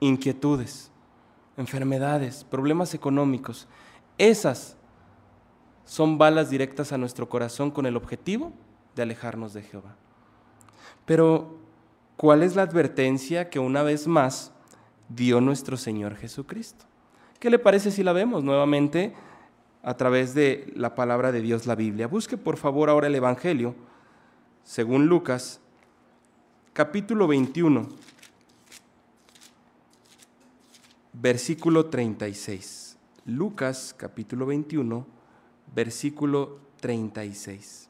inquietudes 0.00 0.92
enfermedades, 1.56 2.44
problemas 2.44 2.94
económicos. 2.94 3.68
Esas 4.18 4.76
son 5.84 6.18
balas 6.18 6.50
directas 6.50 6.92
a 6.92 6.98
nuestro 6.98 7.28
corazón 7.28 7.70
con 7.70 7.86
el 7.86 7.96
objetivo 7.96 8.52
de 8.94 9.02
alejarnos 9.02 9.52
de 9.52 9.62
Jehová. 9.62 9.96
Pero, 11.04 11.58
¿cuál 12.16 12.42
es 12.42 12.56
la 12.56 12.62
advertencia 12.62 13.50
que 13.50 13.58
una 13.58 13.82
vez 13.82 14.06
más 14.06 14.52
dio 15.08 15.40
nuestro 15.40 15.76
Señor 15.76 16.16
Jesucristo? 16.16 16.86
¿Qué 17.38 17.50
le 17.50 17.58
parece 17.58 17.90
si 17.90 18.02
la 18.02 18.12
vemos 18.12 18.42
nuevamente 18.42 19.14
a 19.84 19.96
través 19.96 20.34
de 20.34 20.72
la 20.74 20.94
palabra 20.94 21.32
de 21.32 21.40
Dios, 21.40 21.66
la 21.66 21.74
Biblia? 21.74 22.06
Busque 22.06 22.36
por 22.36 22.56
favor 22.56 22.90
ahora 22.90 23.06
el 23.06 23.14
Evangelio, 23.14 23.74
según 24.64 25.06
Lucas, 25.06 25.60
capítulo 26.72 27.26
21 27.26 27.88
versículo 31.14 31.86
36. 31.86 32.98
Lucas 33.24 33.94
capítulo 33.96 34.46
21, 34.46 35.06
versículo 35.74 36.58
36. 36.80 37.88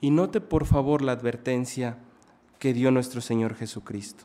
Y 0.00 0.10
note 0.10 0.40
por 0.40 0.66
favor 0.66 1.02
la 1.02 1.12
advertencia 1.12 1.98
que 2.58 2.72
dio 2.72 2.90
nuestro 2.90 3.20
Señor 3.20 3.54
Jesucristo. 3.54 4.24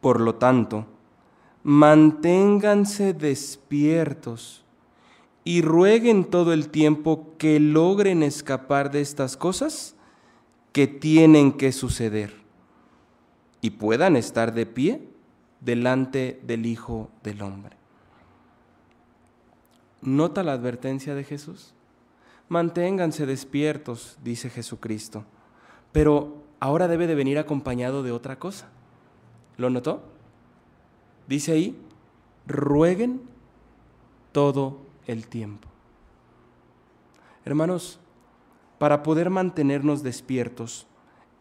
Por 0.00 0.20
lo 0.20 0.34
tanto, 0.34 0.86
manténganse 1.62 3.14
despiertos 3.14 4.64
y 5.44 5.62
rueguen 5.62 6.24
todo 6.24 6.52
el 6.52 6.68
tiempo 6.68 7.34
que 7.38 7.60
logren 7.60 8.22
escapar 8.22 8.90
de 8.90 9.00
estas 9.00 9.36
cosas 9.36 9.96
que 10.72 10.86
tienen 10.86 11.52
que 11.52 11.72
suceder 11.72 12.34
y 13.60 13.70
puedan 13.70 14.16
estar 14.16 14.54
de 14.54 14.66
pie 14.66 15.08
delante 15.60 16.40
del 16.44 16.66
Hijo 16.66 17.10
del 17.22 17.42
Hombre. 17.42 17.76
¿Nota 20.00 20.42
la 20.42 20.52
advertencia 20.52 21.14
de 21.14 21.22
Jesús? 21.22 21.74
Manténganse 22.48 23.24
despiertos, 23.24 24.18
dice 24.22 24.50
Jesucristo, 24.50 25.24
pero 25.92 26.42
ahora 26.58 26.88
debe 26.88 27.06
de 27.06 27.14
venir 27.14 27.38
acompañado 27.38 28.02
de 28.02 28.10
otra 28.10 28.38
cosa. 28.38 28.68
¿Lo 29.56 29.70
notó? 29.70 30.11
Dice 31.32 31.52
ahí, 31.52 31.76
rueguen 32.46 33.22
todo 34.32 34.78
el 35.06 35.26
tiempo. 35.26 35.68
Hermanos, 37.44 37.98
para 38.78 39.02
poder 39.02 39.30
mantenernos 39.30 40.02
despiertos, 40.02 40.86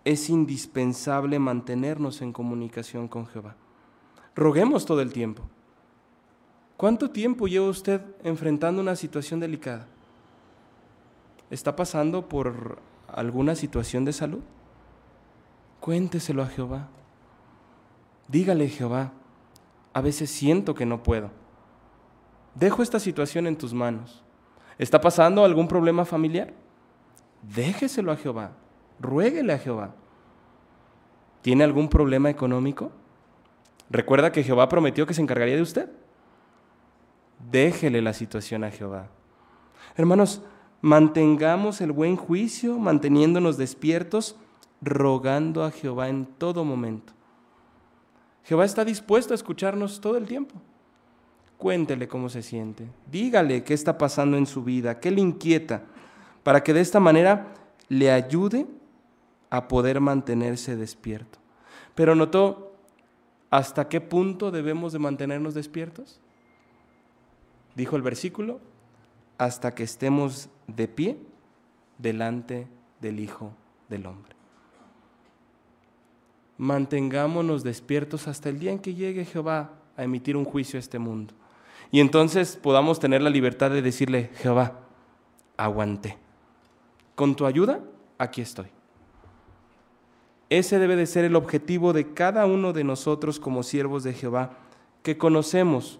es 0.06 0.30
indispensable 0.30 1.40
mantenernos 1.40 2.22
en 2.22 2.34
comunicación 2.34 3.08
con 3.08 3.28
Jehová 3.28 3.56
roguemos 4.36 4.86
todo 4.86 5.02
el 5.02 5.12
tiempo. 5.14 5.44
¿Cuánto 6.78 7.12
tiempo 7.12 7.48
lleva 7.48 7.70
usted 7.70 8.02
enfrentando 8.24 8.82
una 8.82 8.96
situación 8.96 9.40
delicada? 9.40 9.88
¿Está 11.50 11.76
pasando 11.76 12.28
por 12.28 12.80
alguna 13.08 13.56
situación 13.56 14.06
de 14.06 14.14
salud? 14.14 14.42
Cuénteselo 15.80 16.42
a 16.42 16.48
Jehová. 16.48 16.88
Dígale, 18.28 18.68
Jehová, 18.70 19.12
a 19.94 20.02
veces 20.02 20.30
siento 20.30 20.74
que 20.74 20.86
no 20.86 21.04
puedo. 21.04 21.32
Dejo 22.56 22.84
esta 22.84 23.00
situación 23.00 23.48
en 23.48 23.58
tus 23.58 23.74
manos. 23.74 24.24
¿Está 24.78 25.00
pasando 25.00 25.44
algún 25.46 25.68
problema 25.68 26.06
familiar? 26.06 26.54
Déjeselo 27.42 28.12
a 28.12 28.18
Jehová. 28.18 28.52
Ruéguele 29.00 29.54
a 29.54 29.60
Jehová. 29.60 29.96
¿Tiene 31.42 31.64
algún 31.64 31.90
problema 31.90 32.30
económico? 32.30 32.92
¿Recuerda 33.90 34.32
que 34.32 34.44
Jehová 34.44 34.70
prometió 34.70 35.06
que 35.06 35.14
se 35.14 35.22
encargaría 35.22 35.56
de 35.56 35.62
usted? 35.62 35.90
Déjele 37.50 38.02
la 38.02 38.14
situación 38.14 38.64
a 38.64 38.72
Jehová. 38.72 39.08
Hermanos, 39.96 40.42
mantengamos 40.82 41.82
el 41.82 41.92
buen 41.92 42.16
juicio, 42.16 42.78
manteniéndonos 42.78 43.58
despiertos, 43.58 44.38
rogando 44.82 45.64
a 45.64 45.72
Jehová 45.72 46.10
en 46.10 46.26
todo 46.26 46.64
momento. 46.64 47.14
Jehová 48.44 48.66
está 48.66 48.84
dispuesto 48.86 49.34
a 49.34 49.36
escucharnos 49.36 50.02
todo 50.02 50.18
el 50.18 50.28
tiempo. 50.28 50.56
Cuéntele 51.58 52.08
cómo 52.08 52.30
se 52.30 52.42
siente. 52.42 52.88
Dígale 53.12 53.64
qué 53.64 53.74
está 53.74 53.98
pasando 53.98 54.38
en 54.38 54.48
su 54.48 54.64
vida, 54.64 55.00
qué 55.00 55.12
le 55.12 55.22
inquieta, 55.22 55.84
para 56.44 56.64
que 56.64 56.74
de 56.74 56.82
esta 56.82 57.00
manera 57.00 57.54
le 57.88 58.12
ayude 58.12 58.66
a 59.50 59.68
poder 59.68 60.00
mantenerse 60.00 60.76
despierto. 60.76 61.40
Pero 61.94 62.16
notó 62.16 62.72
¿Hasta 63.52 63.90
qué 63.90 64.00
punto 64.00 64.50
debemos 64.50 64.94
de 64.94 65.00
mantenernos 65.00 65.54
despiertos? 65.54 66.22
Dijo 67.76 67.98
el 67.98 68.02
versículo, 68.02 68.62
hasta 69.38 69.76
que 69.76 69.84
estemos 69.84 70.50
de 70.68 70.88
pie 70.88 71.18
delante 71.98 72.68
del 73.02 73.20
Hijo 73.20 73.52
del 73.90 74.06
Hombre. 74.06 74.41
Mantengámonos 76.62 77.64
despiertos 77.64 78.28
hasta 78.28 78.50
el 78.50 78.60
día 78.60 78.72
en 78.72 78.78
que 78.78 78.94
llegue 78.94 79.26
Jehová 79.26 79.72
a 79.98 80.04
emitir 80.04 80.38
un 80.38 80.46
juicio 80.46 80.78
a 80.78 80.80
este 80.80 81.00
mundo. 81.00 81.34
Y 81.90 82.02
entonces 82.02 82.56
podamos 82.56 83.00
tener 83.00 83.24
la 83.24 83.32
libertad 83.32 83.72
de 83.72 83.82
decirle, 83.82 84.30
Jehová, 84.36 84.82
aguanté. 85.58 86.20
Con 87.16 87.36
tu 87.36 87.48
ayuda, 87.48 87.80
aquí 88.20 88.42
estoy. 88.42 88.68
Ese 90.52 90.78
debe 90.78 90.96
de 90.96 91.08
ser 91.08 91.26
el 91.26 91.36
objetivo 91.36 91.94
de 91.94 92.14
cada 92.14 92.46
uno 92.46 92.74
de 92.74 92.84
nosotros 92.84 93.40
como 93.40 93.64
siervos 93.64 94.04
de 94.04 94.14
Jehová, 94.14 94.52
que 95.02 95.18
conocemos 95.18 96.00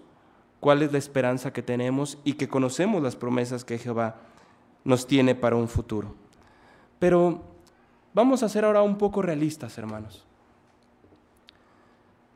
cuál 0.60 0.82
es 0.82 0.92
la 0.92 0.98
esperanza 0.98 1.52
que 1.52 1.62
tenemos 1.62 2.18
y 2.22 2.34
que 2.34 2.46
conocemos 2.46 3.02
las 3.02 3.16
promesas 3.16 3.64
que 3.64 3.78
Jehová 3.78 4.14
nos 4.84 5.08
tiene 5.08 5.34
para 5.34 5.56
un 5.56 5.66
futuro. 5.66 6.14
Pero 7.00 7.42
vamos 8.14 8.44
a 8.44 8.48
ser 8.48 8.64
ahora 8.64 8.82
un 8.82 8.96
poco 8.96 9.22
realistas, 9.22 9.76
hermanos. 9.76 10.24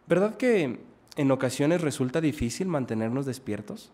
¿Verdad 0.06 0.36
que 0.36 0.80
en 1.16 1.30
ocasiones 1.30 1.80
resulta 1.80 2.20
difícil 2.20 2.68
mantenernos 2.68 3.26
despiertos? 3.26 3.90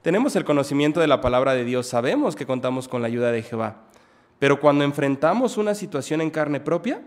Tenemos 0.00 0.36
el 0.36 0.44
conocimiento 0.44 1.00
de 1.00 1.06
la 1.06 1.20
palabra 1.20 1.54
de 1.54 1.64
Dios, 1.64 1.86
sabemos 1.86 2.36
que 2.36 2.46
contamos 2.46 2.88
con 2.88 3.02
la 3.02 3.08
ayuda 3.08 3.32
de 3.32 3.42
Jehová, 3.42 3.82
pero 4.38 4.60
cuando 4.60 4.84
enfrentamos 4.84 5.56
una 5.56 5.74
situación 5.74 6.20
en 6.20 6.30
carne 6.30 6.60
propia, 6.60 7.02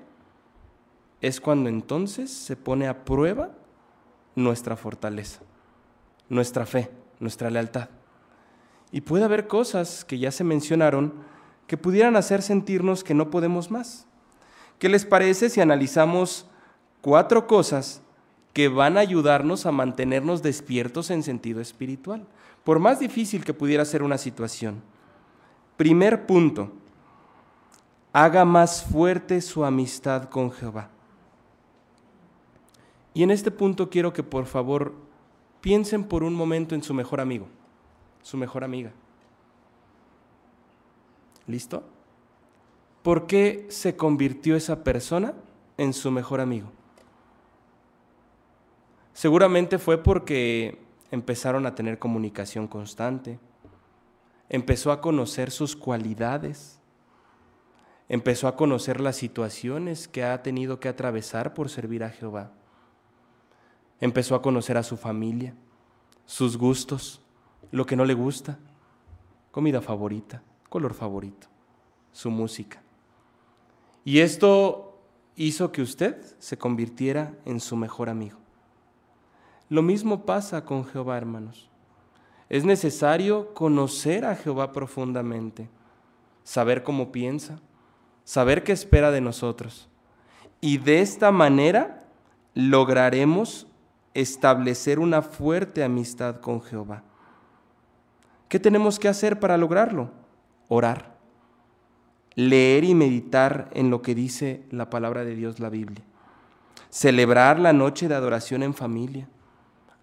es 1.22 1.41
cuando 1.41 1.70
entonces 1.70 2.32
se 2.32 2.56
pone 2.56 2.88
a 2.88 3.06
prueba 3.06 3.51
nuestra 4.36 4.75
fortaleza, 4.75 5.41
nuestra 6.29 6.65
fe, 6.65 6.91
nuestra 7.20 7.50
lealtad. 7.50 7.89
Y 8.91 9.01
puede 9.01 9.25
haber 9.25 9.48
cosas 9.48 10.06
que 10.06 10.20
ya 10.20 10.32
se 10.32 10.44
mencionaron 10.44 11.13
que 11.65 11.77
pudieran 11.77 12.15
hacer 12.15 12.41
sentirnos 12.41 13.03
que 13.03 13.13
no 13.13 13.29
podemos 13.29 13.72
más. 13.72 14.08
¿Qué 14.79 14.89
les 14.89 15.06
parece 15.06 15.50
si 15.50 15.60
analizamos 15.60 16.48
cuatro 17.01 17.48
cosas 17.48 18.01
que 18.58 18.70
van 18.70 18.98
a 18.98 19.02
ayudarnos 19.02 19.68
a 19.68 19.72
mantenernos 19.72 20.42
despiertos 20.42 21.12
en 21.12 21.22
sentido 21.22 21.62
espiritual, 21.62 22.26
por 22.64 22.80
más 22.80 23.00
difícil 23.00 23.46
que 23.46 23.54
pudiera 23.54 23.86
ser 23.86 24.02
una 24.02 24.18
situación? 24.18 24.82
Primer 25.78 26.26
punto, 26.26 26.72
haga 28.12 28.46
más 28.46 28.84
fuerte 28.84 29.42
su 29.42 29.64
amistad 29.64 30.24
con 30.30 30.52
Jehová. 30.52 30.90
Y 33.14 33.22
en 33.22 33.30
este 33.30 33.52
punto 33.52 33.92
quiero 33.92 34.12
que 34.12 34.24
por 34.24 34.48
favor 34.48 34.96
piensen 35.62 36.04
por 36.04 36.24
un 36.24 36.34
momento 36.34 36.74
en 36.74 36.82
su 36.82 36.96
mejor 36.96 37.22
amigo, 37.22 37.46
su 38.24 38.38
mejor 38.38 38.64
amiga. 38.64 38.92
¿Listo? 41.46 41.84
¿Por 43.04 43.28
qué 43.28 43.68
se 43.70 43.96
convirtió 43.96 44.56
esa 44.56 44.84
persona 44.84 45.36
en 45.78 45.94
su 45.94 46.10
mejor 46.10 46.42
amigo? 46.42 46.72
Seguramente 49.17 49.79
fue 49.79 49.97
porque 49.97 50.77
empezaron 51.09 51.65
a 51.65 51.74
tener 51.74 51.97
comunicación 51.97 52.67
constante, 52.67 53.39
empezó 54.47 54.91
a 54.91 55.01
conocer 55.01 55.50
sus 55.50 55.75
cualidades, 55.75 56.79
empezó 58.09 58.47
a 58.47 58.55
conocer 58.55 59.01
las 59.01 59.15
situaciones 59.15 60.07
que 60.07 60.24
ha 60.24 60.43
tenido 60.43 60.79
que 60.79 60.88
atravesar 60.88 61.55
por 61.55 61.69
servir 61.69 62.03
a 62.03 62.12
Jehová. 62.12 62.51
Empezó 64.00 64.36
a 64.36 64.43
conocer 64.43 64.77
a 64.77 64.83
su 64.83 64.97
familia, 64.97 65.55
sus 66.27 66.55
gustos, 66.55 67.19
lo 67.71 67.88
que 67.88 67.95
no 67.95 68.05
le 68.05 68.13
gusta, 68.13 68.59
comida 69.50 69.81
favorita, 69.81 70.43
color 70.69 70.93
favorito, 70.93 71.47
su 72.12 72.29
música. 72.29 72.83
Y 74.05 74.19
esto 74.19 75.01
hizo 75.36 75.71
que 75.71 75.81
usted 75.81 76.24
se 76.38 76.59
convirtiera 76.59 77.33
en 77.45 77.59
su 77.59 77.75
mejor 77.75 78.09
amigo. 78.09 78.45
Lo 79.69 79.81
mismo 79.81 80.25
pasa 80.25 80.63
con 80.63 80.86
Jehová, 80.86 81.17
hermanos. 81.17 81.69
Es 82.50 82.63
necesario 82.63 83.53
conocer 83.53 84.24
a 84.25 84.36
Jehová 84.36 84.71
profundamente, 84.71 85.67
saber 86.43 86.83
cómo 86.83 87.12
piensa, 87.12 87.59
saber 88.24 88.63
qué 88.63 88.71
espera 88.71 89.12
de 89.12 89.19
nosotros. 89.19 89.89
Y 90.62 90.77
de 90.77 91.01
esta 91.01 91.31
manera 91.31 92.05
lograremos 92.53 93.67
establecer 94.13 94.97
una 95.00 95.21
fuerte 95.21 95.83
amistad 95.83 96.38
con 96.38 96.62
Jehová. 96.62 97.03
¿Qué 98.47 98.59
tenemos 98.59 98.97
que 98.97 99.09
hacer 99.09 99.39
para 99.39 99.57
lograrlo? 99.57 100.09
Orar, 100.69 101.17
leer 102.34 102.86
y 102.86 102.95
meditar 102.95 103.69
en 103.73 103.89
lo 103.89 104.01
que 104.01 104.15
dice 104.15 104.63
la 104.71 104.89
palabra 104.89 105.25
de 105.25 105.36
Dios, 105.36 105.60
la 105.60 105.69
Biblia, 105.69 106.03
celebrar 106.89 107.60
la 107.60 107.73
noche 107.73 108.08
de 108.08 108.15
adoración 108.15 108.63
en 108.63 108.73
familia, 108.73 109.27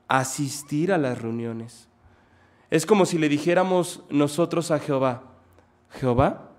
asistir 0.09 0.93
a 0.93 0.99
las 0.99 1.21
reuniones. 1.21 1.89
Es 2.71 2.87
como 2.87 3.07
si 3.07 3.19
le 3.19 3.29
dijéramos 3.29 4.03
nosotros 4.11 4.71
a 4.71 4.79
Jehová, 4.79 5.23
Jehová, 5.91 6.51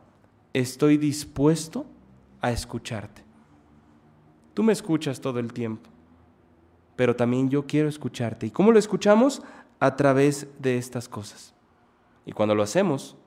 estoy 0.53 0.97
dispuesto 0.97 1.86
a 2.41 2.51
escucharte. 2.51 3.23
Tú 4.53 4.63
me 4.63 4.73
escuchas 4.73 5.19
todo 5.19 5.39
el 5.39 5.51
tiempo 5.51 5.89
pero 6.95 7.15
también 7.15 7.49
yo 7.49 7.65
quiero 7.65 7.89
escucharte. 7.89 8.47
¿Y 8.47 8.51
cómo 8.51 8.71
lo 8.71 8.79
escuchamos? 8.79 9.41
A 9.79 9.95
través 9.95 10.47
de 10.60 10.77
estas 10.77 11.10
cosas. 11.10 11.53
Y 12.25 12.31
cuando 12.31 12.55
lo 12.55 12.63
hacemos, 12.63 13.17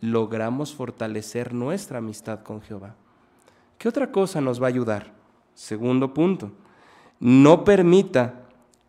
logramos 0.00 0.74
fortalecer 0.74 1.54
nuestra 1.54 1.98
amistad 1.98 2.42
con 2.42 2.60
Jehová. 2.60 2.96
¿Qué 3.78 3.88
otra 3.88 4.10
cosa 4.10 4.40
nos 4.40 4.60
va 4.60 4.66
a 4.66 4.70
ayudar? 4.70 5.12
Segundo 5.54 6.12
punto, 6.12 6.50
no 7.20 7.64
permita 7.64 8.41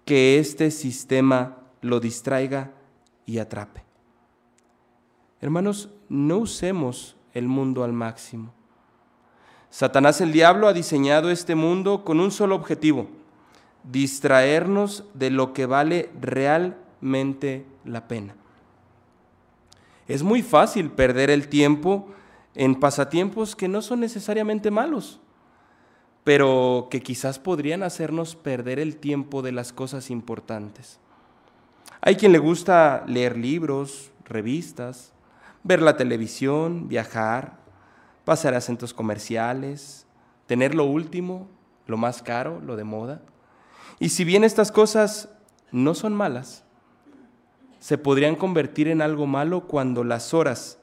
que 0.05 0.39
este 0.39 0.71
sistema 0.71 1.57
lo 1.81 1.99
distraiga 1.99 2.71
y 3.25 3.39
atrape. 3.39 3.83
Hermanos, 5.41 5.89
no 6.09 6.37
usemos 6.37 7.17
el 7.33 7.47
mundo 7.47 7.83
al 7.83 7.93
máximo. 7.93 8.53
Satanás 9.69 10.21
el 10.21 10.31
diablo 10.31 10.67
ha 10.67 10.73
diseñado 10.73 11.31
este 11.31 11.55
mundo 11.55 12.03
con 12.05 12.19
un 12.19 12.31
solo 12.31 12.55
objetivo, 12.55 13.07
distraernos 13.83 15.05
de 15.13 15.31
lo 15.31 15.51
que 15.51 15.65
vale 15.65 16.11
realmente 16.21 17.65
la 17.83 18.07
pena. 18.07 18.35
Es 20.07 20.21
muy 20.21 20.41
fácil 20.41 20.91
perder 20.91 21.29
el 21.29 21.47
tiempo 21.47 22.07
en 22.55 22.79
pasatiempos 22.79 23.55
que 23.55 23.67
no 23.67 23.81
son 23.81 24.01
necesariamente 24.01 24.69
malos, 24.69 25.19
pero 26.23 26.87
que 26.89 27.01
quizás 27.01 27.39
podrían 27.39 27.83
hacernos 27.83 28.35
perder 28.35 28.79
el 28.79 28.97
tiempo 28.97 29.41
de 29.41 29.51
las 29.51 29.73
cosas 29.73 30.09
importantes. 30.09 30.99
Hay 32.01 32.15
quien 32.15 32.31
le 32.31 32.39
gusta 32.39 33.03
leer 33.07 33.37
libros, 33.37 34.11
revistas, 34.25 35.11
ver 35.63 35.81
la 35.81 35.97
televisión, 35.97 36.87
viajar, 36.87 37.57
pasar 38.25 38.53
a 38.53 38.61
centros 38.61 38.93
comerciales, 38.93 40.05
tener 40.47 40.75
lo 40.75 40.85
último, 40.85 41.47
lo 41.87 41.97
más 41.97 42.21
caro, 42.21 42.61
lo 42.61 42.75
de 42.75 42.83
moda. 42.83 43.21
Y 43.99 44.09
si 44.09 44.23
bien 44.23 44.43
estas 44.43 44.71
cosas 44.71 45.29
no 45.71 45.93
son 45.93 46.13
malas, 46.13 46.63
se 47.79 47.97
podrían 47.97 48.35
convertir 48.35 48.87
en 48.87 49.01
algo 49.01 49.27
malo 49.27 49.67
cuando 49.67 50.05
las 50.05 50.33
horas 50.33 50.77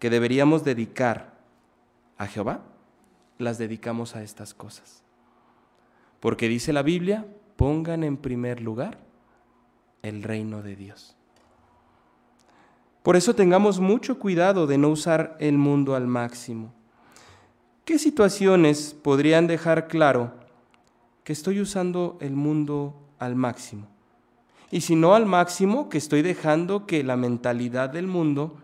que 0.00 0.10
deberíamos 0.10 0.64
dedicar 0.64 1.34
a 2.18 2.26
Jehová 2.26 2.62
las 3.38 3.58
dedicamos 3.58 4.16
a 4.16 4.22
estas 4.22 4.54
cosas. 4.54 5.02
Porque 6.20 6.48
dice 6.48 6.72
la 6.72 6.82
Biblia, 6.82 7.26
pongan 7.56 8.04
en 8.04 8.16
primer 8.16 8.60
lugar 8.60 8.98
el 10.02 10.22
reino 10.22 10.62
de 10.62 10.76
Dios. 10.76 11.16
Por 13.02 13.16
eso 13.16 13.34
tengamos 13.34 13.78
mucho 13.78 14.18
cuidado 14.18 14.66
de 14.66 14.78
no 14.78 14.88
usar 14.88 15.36
el 15.38 15.58
mundo 15.58 15.94
al 15.94 16.06
máximo. 16.06 16.72
¿Qué 17.84 17.98
situaciones 17.98 18.94
podrían 19.00 19.46
dejar 19.46 19.86
claro 19.86 20.32
que 21.26 21.32
estoy 21.32 21.60
usando 21.60 22.18
el 22.20 22.36
mundo 22.36 22.94
al 23.18 23.34
máximo. 23.34 23.88
Y 24.70 24.82
si 24.82 24.94
no 24.94 25.16
al 25.16 25.26
máximo, 25.26 25.88
que 25.88 25.98
estoy 25.98 26.22
dejando 26.22 26.86
que 26.86 27.02
la 27.02 27.16
mentalidad 27.16 27.90
del 27.90 28.06
mundo 28.06 28.54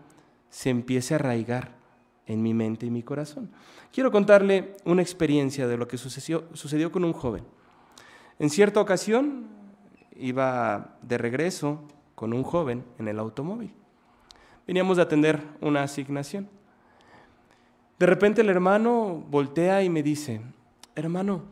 se 0.49 0.69
empiece 0.69 1.13
a 1.13 1.17
arraigar 1.17 1.82
en 2.27 2.41
mi 2.41 2.53
mente 2.53 2.85
y 2.85 2.89
mi 2.89 3.03
corazón. 3.03 3.51
Quiero 3.91 4.11
contarle 4.11 4.75
una 4.85 5.01
experiencia 5.01 5.67
de 5.67 5.77
lo 5.77 5.87
que 5.87 5.97
sucedió, 5.97 6.45
sucedió 6.53 6.91
con 6.91 7.03
un 7.03 7.13
joven. 7.13 7.43
En 8.39 8.49
cierta 8.49 8.79
ocasión 8.79 9.47
iba 10.15 10.97
de 11.01 11.17
regreso 11.17 11.81
con 12.15 12.33
un 12.33 12.43
joven 12.43 12.83
en 12.99 13.07
el 13.07 13.19
automóvil. 13.19 13.73
Veníamos 14.65 14.97
de 14.97 15.03
atender 15.03 15.41
una 15.61 15.83
asignación. 15.83 16.49
De 17.99 18.05
repente 18.05 18.41
el 18.41 18.49
hermano 18.49 19.23
voltea 19.29 19.83
y 19.83 19.89
me 19.89 20.03
dice, 20.03 20.41
hermano, 20.95 21.43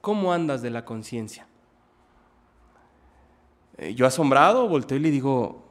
¿cómo 0.00 0.32
andas 0.32 0.62
de 0.62 0.70
la 0.70 0.84
conciencia? 0.84 1.46
Eh, 3.78 3.94
yo 3.94 4.06
asombrado 4.06 4.68
volteo 4.68 4.96
y 4.96 5.00
le 5.00 5.10
digo, 5.10 5.64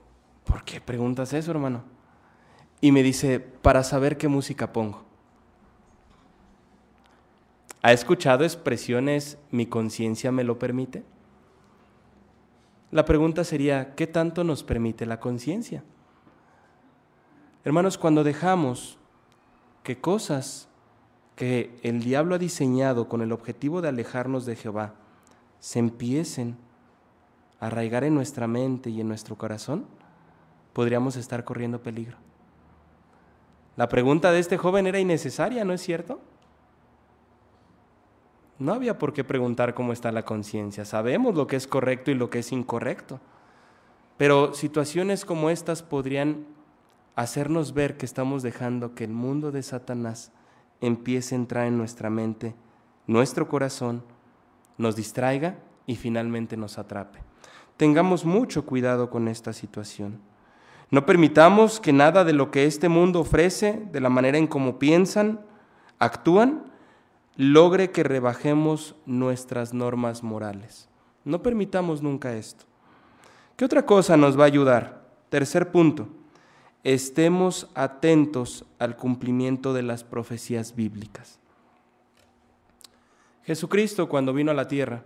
¿por 0.45 0.63
qué 0.63 0.80
preguntas 0.80 1.34
eso, 1.34 1.51
hermano? 1.51 1.94
Y 2.82 2.92
me 2.92 3.04
dice, 3.04 3.40
para 3.40 3.84
saber 3.84 4.18
qué 4.18 4.28
música 4.28 4.74
pongo. 4.74 5.04
¿Ha 7.82 7.94
escuchado 7.94 8.44
expresiones 8.44 9.38
mi 9.52 9.68
conciencia 9.68 10.32
me 10.32 10.44
lo 10.44 10.58
permite? 10.58 11.04
La 12.92 13.06
pregunta 13.06 13.44
sería, 13.44 13.96
¿qué 13.96 14.08
tanto 14.08 14.44
nos 14.44 14.64
permite 14.64 15.06
la 15.06 15.20
conciencia? 15.20 15.84
Hermanos, 17.64 17.98
cuando 17.98 18.24
dejamos 18.24 18.98
que 19.84 20.00
cosas 20.00 20.68
que 21.36 21.78
el 21.84 22.02
diablo 22.02 22.36
ha 22.36 22.40
diseñado 22.40 23.10
con 23.10 23.22
el 23.22 23.32
objetivo 23.32 23.82
de 23.82 23.90
alejarnos 23.90 24.46
de 24.46 24.56
Jehová 24.56 24.96
se 25.60 25.80
empiecen 25.80 26.58
arraigar 27.60 28.04
en 28.04 28.14
nuestra 28.14 28.48
mente 28.48 28.90
y 28.90 29.02
en 29.02 29.08
nuestro 29.08 29.38
corazón, 29.38 29.86
podríamos 30.74 31.16
estar 31.16 31.44
corriendo 31.44 31.82
peligro. 31.82 32.18
La 33.76 33.90
pregunta 33.90 34.32
de 34.32 34.40
este 34.40 34.58
joven 34.58 34.88
era 34.88 35.00
innecesaria, 35.00 35.66
¿no 35.66 35.74
es 35.74 35.82
cierto? 35.82 36.22
No 38.58 38.74
había 38.74 38.98
por 38.98 39.12
qué 39.12 39.24
preguntar 39.24 39.74
cómo 39.74 39.92
está 39.92 40.12
la 40.12 40.24
conciencia. 40.24 40.86
Sabemos 40.86 41.36
lo 41.36 41.46
que 41.48 41.58
es 41.58 41.68
correcto 41.68 42.10
y 42.10 42.14
lo 42.14 42.30
que 42.30 42.40
es 42.40 42.52
incorrecto. 42.54 43.20
Pero 44.18 44.54
situaciones 44.54 45.26
como 45.26 45.50
estas 45.50 45.84
podrían 45.84 46.46
hacernos 47.16 47.74
ver 47.74 47.98
que 47.98 48.06
estamos 48.06 48.44
dejando 48.44 48.96
que 48.96 49.04
el 49.04 49.12
mundo 49.12 49.52
de 49.52 49.62
Satanás 49.62 50.32
empiece 50.80 51.36
a 51.36 51.38
entrar 51.38 51.68
en 51.68 51.78
nuestra 51.78 52.10
mente, 52.10 52.56
nuestro 53.08 53.48
corazón, 53.50 54.04
nos 54.78 54.96
distraiga 54.96 55.58
y 55.86 55.96
finalmente 55.96 56.56
nos 56.56 56.78
atrape. 56.78 57.20
Tengamos 57.78 58.24
mucho 58.24 58.66
cuidado 58.66 59.10
con 59.10 59.28
esta 59.28 59.52
situación. 59.52 60.20
No 60.95 61.05
permitamos 61.05 61.81
que 61.81 61.91
nada 61.91 62.23
de 62.23 62.31
lo 62.31 62.51
que 62.51 62.63
este 62.63 62.88
mundo 62.88 63.19
ofrece, 63.19 63.86
de 63.91 63.99
la 63.99 64.08
manera 64.08 64.38
en 64.38 64.47
cómo 64.47 64.79
piensan, 64.79 65.41
actúan, 65.99 66.71
logre 67.36 67.91
que 67.91 68.01
rebajemos 68.01 68.95
nuestras 69.05 69.73
normas 69.73 70.23
morales. 70.23 70.88
No 71.25 71.43
permitamos 71.43 72.01
nunca 72.01 72.38
esto. 72.38 72.63
¿Qué 73.58 73.65
otra 73.65 73.86
cosa 73.86 74.15
nos 74.15 74.39
va 74.39 74.43
a 74.43 74.47
ayudar? 74.47 75.05
Tercer 75.27 75.69
punto, 75.69 76.08
estemos 76.86 77.69
atentos 77.75 78.63
al 78.79 78.95
cumplimiento 78.95 79.73
de 79.73 79.84
las 79.84 80.05
profecías 80.05 80.77
bíblicas. 80.77 81.39
Jesucristo 83.43 84.08
cuando 84.08 84.34
vino 84.34 84.51
a 84.51 84.53
la 84.53 84.69
tierra 84.69 85.03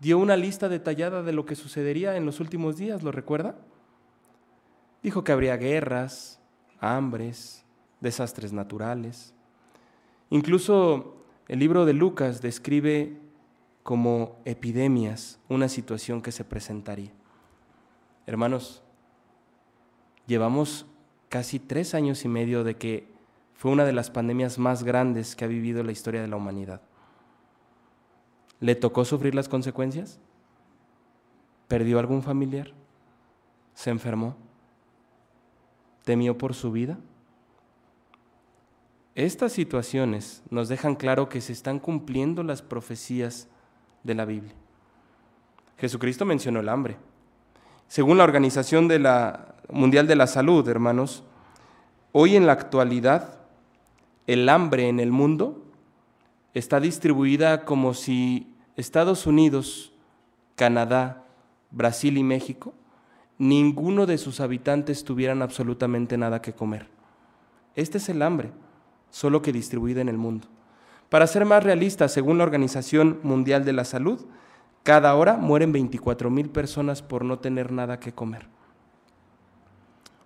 dio 0.00 0.18
una 0.18 0.36
lista 0.36 0.68
detallada 0.68 1.22
de 1.22 1.32
lo 1.32 1.46
que 1.46 1.54
sucedería 1.54 2.16
en 2.16 2.26
los 2.26 2.40
últimos 2.40 2.76
días, 2.76 3.04
¿lo 3.04 3.12
recuerda? 3.12 3.54
Dijo 5.06 5.22
que 5.22 5.30
habría 5.30 5.56
guerras, 5.56 6.40
hambres, 6.80 7.64
desastres 8.00 8.52
naturales. 8.52 9.32
Incluso 10.30 11.14
el 11.46 11.60
libro 11.60 11.84
de 11.84 11.92
Lucas 11.92 12.42
describe 12.42 13.16
como 13.84 14.40
epidemias 14.44 15.38
una 15.48 15.68
situación 15.68 16.22
que 16.22 16.32
se 16.32 16.42
presentaría. 16.42 17.12
Hermanos, 18.26 18.82
llevamos 20.26 20.86
casi 21.28 21.60
tres 21.60 21.94
años 21.94 22.24
y 22.24 22.28
medio 22.28 22.64
de 22.64 22.76
que 22.76 23.06
fue 23.54 23.70
una 23.70 23.84
de 23.84 23.92
las 23.92 24.10
pandemias 24.10 24.58
más 24.58 24.82
grandes 24.82 25.36
que 25.36 25.44
ha 25.44 25.46
vivido 25.46 25.84
la 25.84 25.92
historia 25.92 26.20
de 26.20 26.26
la 26.26 26.34
humanidad. 26.34 26.80
¿Le 28.58 28.74
tocó 28.74 29.04
sufrir 29.04 29.36
las 29.36 29.48
consecuencias? 29.48 30.18
¿Perdió 31.68 32.00
algún 32.00 32.24
familiar? 32.24 32.72
¿Se 33.72 33.90
enfermó? 33.90 34.45
¿Temió 36.06 36.38
por 36.38 36.54
su 36.54 36.70
vida? 36.70 36.98
Estas 39.16 39.50
situaciones 39.50 40.40
nos 40.50 40.68
dejan 40.68 40.94
claro 40.94 41.28
que 41.28 41.40
se 41.40 41.52
están 41.52 41.80
cumpliendo 41.80 42.44
las 42.44 42.62
profecías 42.62 43.48
de 44.04 44.14
la 44.14 44.24
Biblia. 44.24 44.54
Jesucristo 45.78 46.24
mencionó 46.24 46.60
el 46.60 46.68
hambre. 46.68 46.96
Según 47.88 48.18
la 48.18 48.22
Organización 48.22 48.86
Mundial 49.68 50.06
de 50.06 50.14
la 50.14 50.28
Salud, 50.28 50.68
hermanos, 50.68 51.24
hoy 52.12 52.36
en 52.36 52.46
la 52.46 52.52
actualidad 52.52 53.40
el 54.28 54.48
hambre 54.48 54.88
en 54.88 55.00
el 55.00 55.10
mundo 55.10 55.60
está 56.54 56.78
distribuida 56.78 57.64
como 57.64 57.94
si 57.94 58.54
Estados 58.76 59.26
Unidos, 59.26 59.92
Canadá, 60.54 61.24
Brasil 61.72 62.16
y 62.16 62.22
México, 62.22 62.74
ninguno 63.38 64.06
de 64.06 64.18
sus 64.18 64.40
habitantes 64.40 65.04
tuvieran 65.04 65.42
absolutamente 65.42 66.16
nada 66.16 66.42
que 66.42 66.54
comer. 66.54 66.88
Este 67.74 67.98
es 67.98 68.08
el 68.08 68.22
hambre 68.22 68.52
solo 69.10 69.42
que 69.42 69.52
distribuida 69.52 70.00
en 70.00 70.08
el 70.08 70.18
mundo. 70.18 70.48
Para 71.08 71.26
ser 71.26 71.44
más 71.44 71.62
realistas, 71.62 72.12
según 72.12 72.38
la 72.38 72.44
Organización 72.44 73.20
Mundial 73.22 73.64
de 73.64 73.72
la 73.72 73.84
Salud, 73.84 74.26
cada 74.82 75.14
hora 75.14 75.36
mueren 75.36 75.72
24 75.72 76.30
mil 76.30 76.50
personas 76.50 77.02
por 77.02 77.24
no 77.24 77.38
tener 77.38 77.72
nada 77.72 78.00
que 78.00 78.12
comer. 78.12 78.46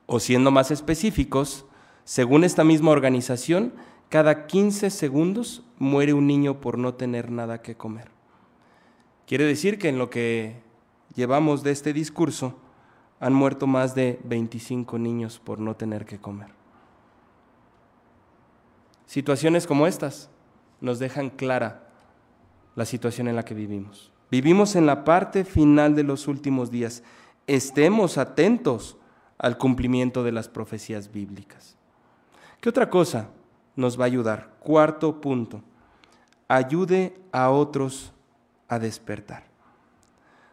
O 0.07 0.20
siendo 0.20 0.51
más 0.51 0.70
específicos, 0.70 1.66
según 2.05 2.44
esta 2.44 2.64
misma 2.64 2.90
organización, 2.90 3.73
cada 4.09 4.46
15 4.46 4.90
segundos 4.90 5.62
muere 5.79 6.14
un 6.14 6.27
niño 6.27 6.61
por 6.61 6.79
no 6.79 6.94
tener 6.94 7.31
nada 7.31 7.62
que 7.62 7.77
comer. 7.77 8.11
Quiere 9.27 9.44
decir 9.44 9.79
que 9.79 9.88
en 9.88 9.99
lo 9.99 10.11
que 10.11 10.61
llevamos 11.14 11.62
de 11.62 11.70
este 11.70 11.92
discurso 11.92 12.59
han 13.20 13.35
muerto 13.35 13.66
más 13.66 13.94
de 13.94 14.18
25 14.24 14.98
niños 14.98 15.38
por 15.38 15.61
no 15.61 15.76
tener 15.76 16.06
que 16.06 16.18
comer. 16.18 16.48
Situaciones 19.06 19.66
como 19.66 19.87
estas 19.87 20.30
nos 20.80 20.98
dejan 20.98 21.28
clara 21.28 21.88
la 22.74 22.87
situación 22.87 23.28
en 23.28 23.37
la 23.37 23.44
que 23.44 23.54
vivimos. 23.54 24.11
Vivimos 24.30 24.74
en 24.76 24.87
la 24.87 25.04
parte 25.04 25.44
final 25.44 25.94
de 25.94 26.04
los 26.04 26.28
últimos 26.28 26.70
días. 26.70 27.02
Estemos 27.46 28.16
atentos 28.16 28.96
al 29.37 29.59
cumplimiento 29.59 30.22
de 30.22 30.33
las 30.33 30.48
profecías 30.48 31.12
bíblicas. 31.12 31.76
¿Qué 32.61 32.68
otra 32.68 32.88
cosa 32.88 33.28
nos 33.76 33.98
va 33.98 34.04
a 34.04 34.06
ayudar? 34.06 34.50
Cuarto 34.61 35.20
punto, 35.20 35.62
ayude 36.46 37.14
a 37.33 37.50
otros 37.50 38.12
a 38.68 38.78
despertar. 38.78 39.44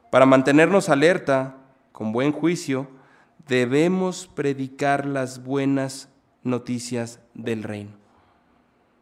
Para 0.10 0.26
mantenernos 0.26 0.90
alerta, 0.90 1.57
con 1.98 2.12
buen 2.12 2.32
juicio, 2.32 2.88
debemos 3.48 4.28
predicar 4.28 5.08
las 5.08 5.44
buenas 5.44 6.10
noticias 6.44 7.20
del 7.34 7.64
reino. 7.64 7.90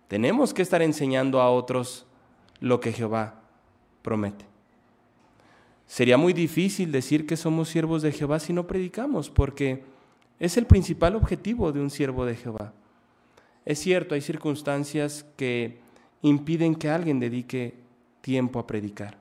Tenemos 0.07 0.53
que 0.53 0.61
estar 0.61 0.81
enseñando 0.81 1.41
a 1.41 1.51
otros 1.51 2.05
lo 2.61 2.79
que 2.79 2.93
Jehová 2.93 3.41
promete. 4.01 4.45
Sería 5.87 6.15
muy 6.15 6.31
difícil 6.31 6.93
decir 6.93 7.27
que 7.27 7.35
somos 7.35 7.67
siervos 7.67 8.01
de 8.01 8.13
Jehová 8.13 8.39
si 8.39 8.53
no 8.53 8.65
predicamos, 8.65 9.29
porque 9.29 9.83
es 10.39 10.55
el 10.55 10.65
principal 10.65 11.17
objetivo 11.17 11.73
de 11.73 11.81
un 11.81 11.89
siervo 11.89 12.25
de 12.25 12.37
Jehová. 12.37 12.71
Es 13.65 13.77
cierto, 13.79 14.15
hay 14.15 14.21
circunstancias 14.21 15.25
que 15.35 15.79
impiden 16.21 16.75
que 16.75 16.89
alguien 16.89 17.19
dedique 17.19 17.73
tiempo 18.21 18.57
a 18.57 18.65
predicar, 18.65 19.17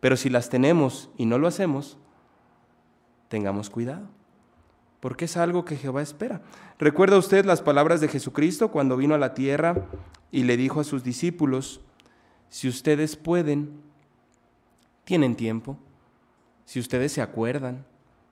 pero 0.00 0.16
si 0.16 0.28
las 0.28 0.50
tenemos 0.50 1.08
y 1.16 1.26
no 1.26 1.38
lo 1.38 1.46
hacemos, 1.46 1.98
tengamos 3.28 3.70
cuidado 3.70 4.08
porque 5.06 5.26
es 5.26 5.36
algo 5.36 5.64
que 5.64 5.76
Jehová 5.76 6.02
espera. 6.02 6.42
¿Recuerda 6.80 7.16
usted 7.16 7.44
las 7.44 7.62
palabras 7.62 8.00
de 8.00 8.08
Jesucristo 8.08 8.72
cuando 8.72 8.96
vino 8.96 9.14
a 9.14 9.18
la 9.18 9.34
tierra 9.34 9.86
y 10.32 10.42
le 10.42 10.56
dijo 10.56 10.80
a 10.80 10.84
sus 10.84 11.04
discípulos, 11.04 11.80
si 12.48 12.68
ustedes 12.68 13.14
pueden, 13.14 13.80
tienen 15.04 15.36
tiempo, 15.36 15.78
si 16.64 16.80
ustedes 16.80 17.12
se 17.12 17.22
acuerdan, 17.22 17.84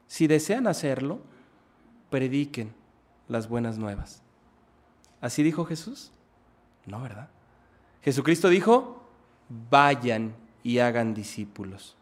si 0.09 0.27
desean 0.27 0.67
hacerlo, 0.67 1.21
prediquen 2.11 2.73
las 3.29 3.49
buenas 3.49 3.79
nuevas. 3.79 4.23
¿Así 5.21 5.43
dijo 5.43 5.65
Jesús? 5.65 6.11
No, 6.87 7.01
¿verdad? 7.01 7.29
Jesucristo 8.03 8.49
dijo, 8.49 9.09
vayan 9.71 10.35
y 10.63 10.79
hagan 10.79 11.15
discípulos. 11.15 11.97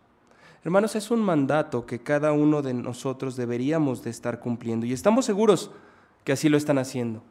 Hermanos, 0.64 0.94
es 0.94 1.10
un 1.10 1.20
mandato 1.20 1.86
que 1.86 2.00
cada 2.00 2.32
uno 2.32 2.62
de 2.62 2.72
nosotros 2.72 3.34
deberíamos 3.34 4.04
de 4.04 4.10
estar 4.10 4.38
cumpliendo 4.38 4.86
y 4.86 4.92
estamos 4.92 5.24
seguros 5.24 5.72
que 6.22 6.32
así 6.32 6.48
lo 6.48 6.56
están 6.56 6.78
haciendo. 6.78 7.22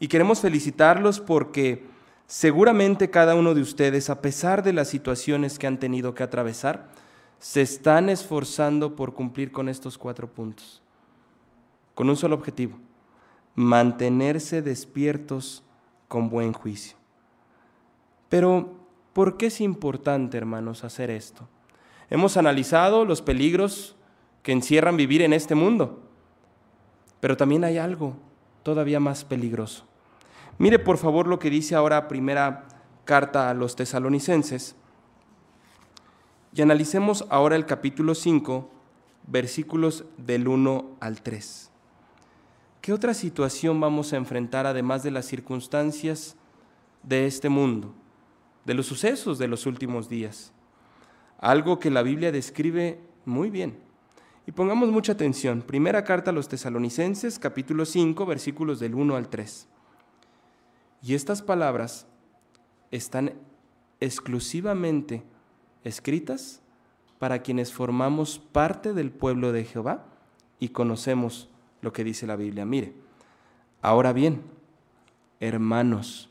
Y 0.00 0.08
queremos 0.08 0.40
felicitarlos 0.40 1.20
porque 1.20 1.86
seguramente 2.26 3.08
cada 3.08 3.36
uno 3.36 3.54
de 3.54 3.60
ustedes, 3.60 4.10
a 4.10 4.20
pesar 4.20 4.64
de 4.64 4.72
las 4.72 4.88
situaciones 4.88 5.60
que 5.60 5.68
han 5.68 5.78
tenido 5.78 6.14
que 6.14 6.24
atravesar, 6.24 6.88
se 7.38 7.62
están 7.62 8.08
esforzando 8.08 8.96
por 8.96 9.14
cumplir 9.14 9.52
con 9.52 9.68
estos 9.68 9.96
cuatro 9.96 10.28
puntos, 10.28 10.82
con 11.94 12.10
un 12.10 12.16
solo 12.16 12.34
objetivo, 12.34 12.78
mantenerse 13.54 14.60
despiertos 14.60 15.62
con 16.08 16.28
buen 16.28 16.52
juicio. 16.52 16.96
Pero, 18.28 18.74
¿por 19.12 19.36
qué 19.36 19.46
es 19.46 19.60
importante, 19.60 20.36
hermanos, 20.36 20.82
hacer 20.82 21.10
esto? 21.10 21.48
Hemos 22.12 22.36
analizado 22.36 23.06
los 23.06 23.22
peligros 23.22 23.96
que 24.42 24.52
encierran 24.52 24.98
vivir 24.98 25.22
en 25.22 25.32
este 25.32 25.54
mundo, 25.54 26.02
pero 27.20 27.38
también 27.38 27.64
hay 27.64 27.78
algo 27.78 28.16
todavía 28.62 29.00
más 29.00 29.24
peligroso. 29.24 29.86
Mire 30.58 30.78
por 30.78 30.98
favor 30.98 31.26
lo 31.26 31.38
que 31.38 31.48
dice 31.48 31.74
ahora 31.74 32.08
primera 32.08 32.68
carta 33.06 33.48
a 33.48 33.54
los 33.54 33.76
tesalonicenses 33.76 34.76
y 36.54 36.60
analicemos 36.60 37.24
ahora 37.30 37.56
el 37.56 37.64
capítulo 37.64 38.14
5, 38.14 38.70
versículos 39.26 40.04
del 40.18 40.48
1 40.48 40.98
al 41.00 41.22
3. 41.22 41.70
¿Qué 42.82 42.92
otra 42.92 43.14
situación 43.14 43.80
vamos 43.80 44.12
a 44.12 44.18
enfrentar 44.18 44.66
además 44.66 45.02
de 45.02 45.12
las 45.12 45.24
circunstancias 45.24 46.36
de 47.04 47.24
este 47.24 47.48
mundo, 47.48 47.94
de 48.66 48.74
los 48.74 48.84
sucesos 48.84 49.38
de 49.38 49.48
los 49.48 49.64
últimos 49.64 50.10
días? 50.10 50.52
Algo 51.42 51.78
que 51.78 51.90
la 51.90 52.02
Biblia 52.02 52.32
describe 52.32 52.98
Muy 53.26 53.50
bien. 53.50 53.76
Y 54.46 54.52
pongamos 54.52 54.90
mucha 54.90 55.12
atención. 55.12 55.62
Primera 55.62 56.02
carta 56.02 56.30
a 56.30 56.34
los 56.34 56.48
tesalonicenses, 56.48 57.38
capítulo 57.38 57.84
5, 57.84 58.26
versículos 58.26 58.80
del 58.80 58.94
1 58.94 59.14
al 59.14 59.28
3. 59.28 59.68
Y 61.02 61.14
estas 61.14 61.42
palabras 61.42 62.06
están 62.90 63.34
exclusivamente 64.00 65.22
escritas 65.84 66.60
para 67.18 67.42
quienes 67.42 67.72
formamos 67.72 68.40
parte 68.40 68.94
del 68.94 69.10
pueblo 69.10 69.52
de 69.52 69.64
Jehová 69.64 70.06
y 70.58 70.70
conocemos 70.70 71.48
lo 71.80 71.92
que 71.92 72.02
dice 72.02 72.26
la 72.26 72.36
Biblia. 72.36 72.64
Mire, 72.64 72.94
ahora 73.80 74.12
bien, 74.12 74.42
hermanos, 75.38 76.30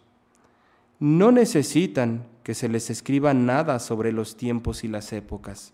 no 0.99 1.31
necesitan 1.31 2.25
que 2.43 2.53
se 2.53 2.67
les 2.69 2.89
escriba 2.89 3.33
nada 3.33 3.79
sobre 3.79 4.11
los 4.11 4.35
tiempos 4.35 4.83
y 4.83 4.87
las 4.87 5.13
épocas, 5.13 5.73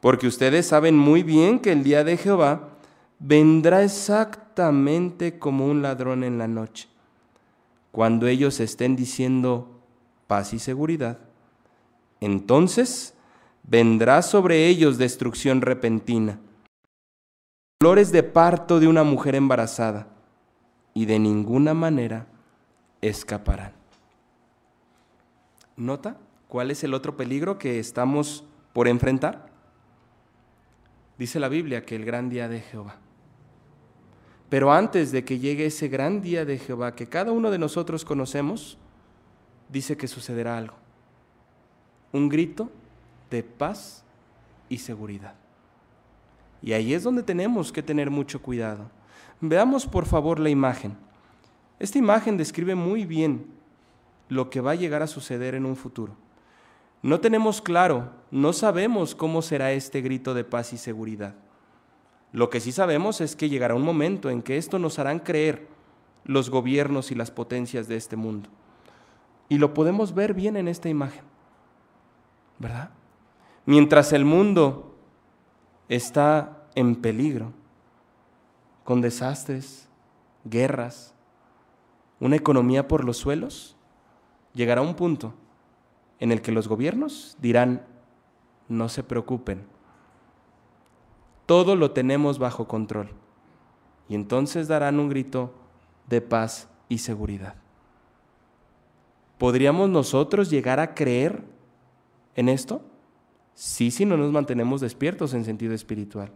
porque 0.00 0.26
ustedes 0.26 0.66
saben 0.66 0.96
muy 0.96 1.22
bien 1.22 1.58
que 1.58 1.72
el 1.72 1.82
día 1.82 2.04
de 2.04 2.16
Jehová 2.16 2.70
vendrá 3.18 3.82
exactamente 3.82 5.38
como 5.38 5.66
un 5.66 5.82
ladrón 5.82 6.24
en 6.24 6.38
la 6.38 6.48
noche. 6.48 6.88
Cuando 7.92 8.26
ellos 8.26 8.60
estén 8.60 8.96
diciendo 8.96 9.80
paz 10.26 10.52
y 10.52 10.58
seguridad, 10.58 11.18
entonces 12.20 13.14
vendrá 13.62 14.22
sobre 14.22 14.66
ellos 14.66 14.98
destrucción 14.98 15.60
repentina, 15.60 16.38
dolores 17.80 18.12
de 18.12 18.22
parto 18.22 18.80
de 18.80 18.88
una 18.88 19.02
mujer 19.02 19.34
embarazada, 19.34 20.08
y 20.94 21.04
de 21.04 21.18
ninguna 21.18 21.74
manera 21.74 22.26
escaparán. 23.02 23.75
¿Nota 25.76 26.16
cuál 26.48 26.70
es 26.70 26.82
el 26.84 26.94
otro 26.94 27.16
peligro 27.16 27.58
que 27.58 27.78
estamos 27.78 28.44
por 28.72 28.88
enfrentar? 28.88 29.50
Dice 31.18 31.38
la 31.38 31.48
Biblia 31.48 31.84
que 31.84 31.96
el 31.96 32.04
gran 32.04 32.28
día 32.28 32.48
de 32.48 32.60
Jehová. 32.60 32.96
Pero 34.48 34.72
antes 34.72 35.12
de 35.12 35.24
que 35.24 35.38
llegue 35.38 35.66
ese 35.66 35.88
gran 35.88 36.22
día 36.22 36.44
de 36.44 36.58
Jehová 36.58 36.94
que 36.94 37.08
cada 37.08 37.32
uno 37.32 37.50
de 37.50 37.58
nosotros 37.58 38.04
conocemos, 38.04 38.78
dice 39.68 39.96
que 39.96 40.08
sucederá 40.08 40.56
algo. 40.56 40.76
Un 42.12 42.28
grito 42.28 42.70
de 43.30 43.42
paz 43.42 44.04
y 44.68 44.78
seguridad. 44.78 45.34
Y 46.62 46.72
ahí 46.72 46.94
es 46.94 47.02
donde 47.02 47.22
tenemos 47.22 47.72
que 47.72 47.82
tener 47.82 48.10
mucho 48.10 48.40
cuidado. 48.40 48.90
Veamos 49.40 49.86
por 49.86 50.06
favor 50.06 50.38
la 50.38 50.48
imagen. 50.48 50.96
Esta 51.78 51.98
imagen 51.98 52.36
describe 52.36 52.74
muy 52.74 53.04
bien 53.04 53.55
lo 54.28 54.50
que 54.50 54.60
va 54.60 54.72
a 54.72 54.76
llegar 54.76 55.02
a 55.02 55.06
suceder 55.06 55.54
en 55.54 55.66
un 55.66 55.76
futuro. 55.76 56.14
No 57.02 57.20
tenemos 57.20 57.62
claro, 57.62 58.10
no 58.30 58.52
sabemos 58.52 59.14
cómo 59.14 59.42
será 59.42 59.72
este 59.72 60.00
grito 60.00 60.34
de 60.34 60.44
paz 60.44 60.72
y 60.72 60.78
seguridad. 60.78 61.34
Lo 62.32 62.50
que 62.50 62.60
sí 62.60 62.72
sabemos 62.72 63.20
es 63.20 63.36
que 63.36 63.48
llegará 63.48 63.74
un 63.74 63.84
momento 63.84 64.30
en 64.30 64.42
que 64.42 64.56
esto 64.56 64.78
nos 64.78 64.98
harán 64.98 65.20
creer 65.20 65.68
los 66.24 66.50
gobiernos 66.50 67.10
y 67.10 67.14
las 67.14 67.30
potencias 67.30 67.86
de 67.86 67.96
este 67.96 68.16
mundo. 68.16 68.50
Y 69.48 69.58
lo 69.58 69.74
podemos 69.74 70.14
ver 70.14 70.34
bien 70.34 70.56
en 70.56 70.66
esta 70.66 70.88
imagen, 70.88 71.22
¿verdad? 72.58 72.90
Mientras 73.64 74.12
el 74.12 74.24
mundo 74.24 74.96
está 75.88 76.64
en 76.74 76.96
peligro, 76.96 77.52
con 78.82 79.00
desastres, 79.00 79.88
guerras, 80.44 81.14
una 82.18 82.36
economía 82.36 82.88
por 82.88 83.04
los 83.04 83.16
suelos, 83.16 83.75
llegará 84.56 84.80
un 84.80 84.94
punto 84.94 85.34
en 86.18 86.32
el 86.32 86.40
que 86.40 86.50
los 86.50 86.66
gobiernos 86.66 87.36
dirán, 87.40 87.84
no 88.68 88.88
se 88.88 89.04
preocupen, 89.04 89.66
todo 91.44 91.76
lo 91.76 91.92
tenemos 91.92 92.38
bajo 92.38 92.66
control. 92.66 93.10
Y 94.08 94.14
entonces 94.14 94.66
darán 94.66 94.98
un 94.98 95.08
grito 95.08 95.52
de 96.08 96.20
paz 96.20 96.68
y 96.88 96.98
seguridad. 96.98 97.54
¿Podríamos 99.38 99.90
nosotros 99.90 100.48
llegar 100.48 100.80
a 100.80 100.94
creer 100.94 101.44
en 102.34 102.48
esto? 102.48 102.82
Sí, 103.54 103.90
si 103.90 104.06
no 104.06 104.16
nos 104.16 104.32
mantenemos 104.32 104.80
despiertos 104.80 105.34
en 105.34 105.44
sentido 105.44 105.74
espiritual. 105.74 106.32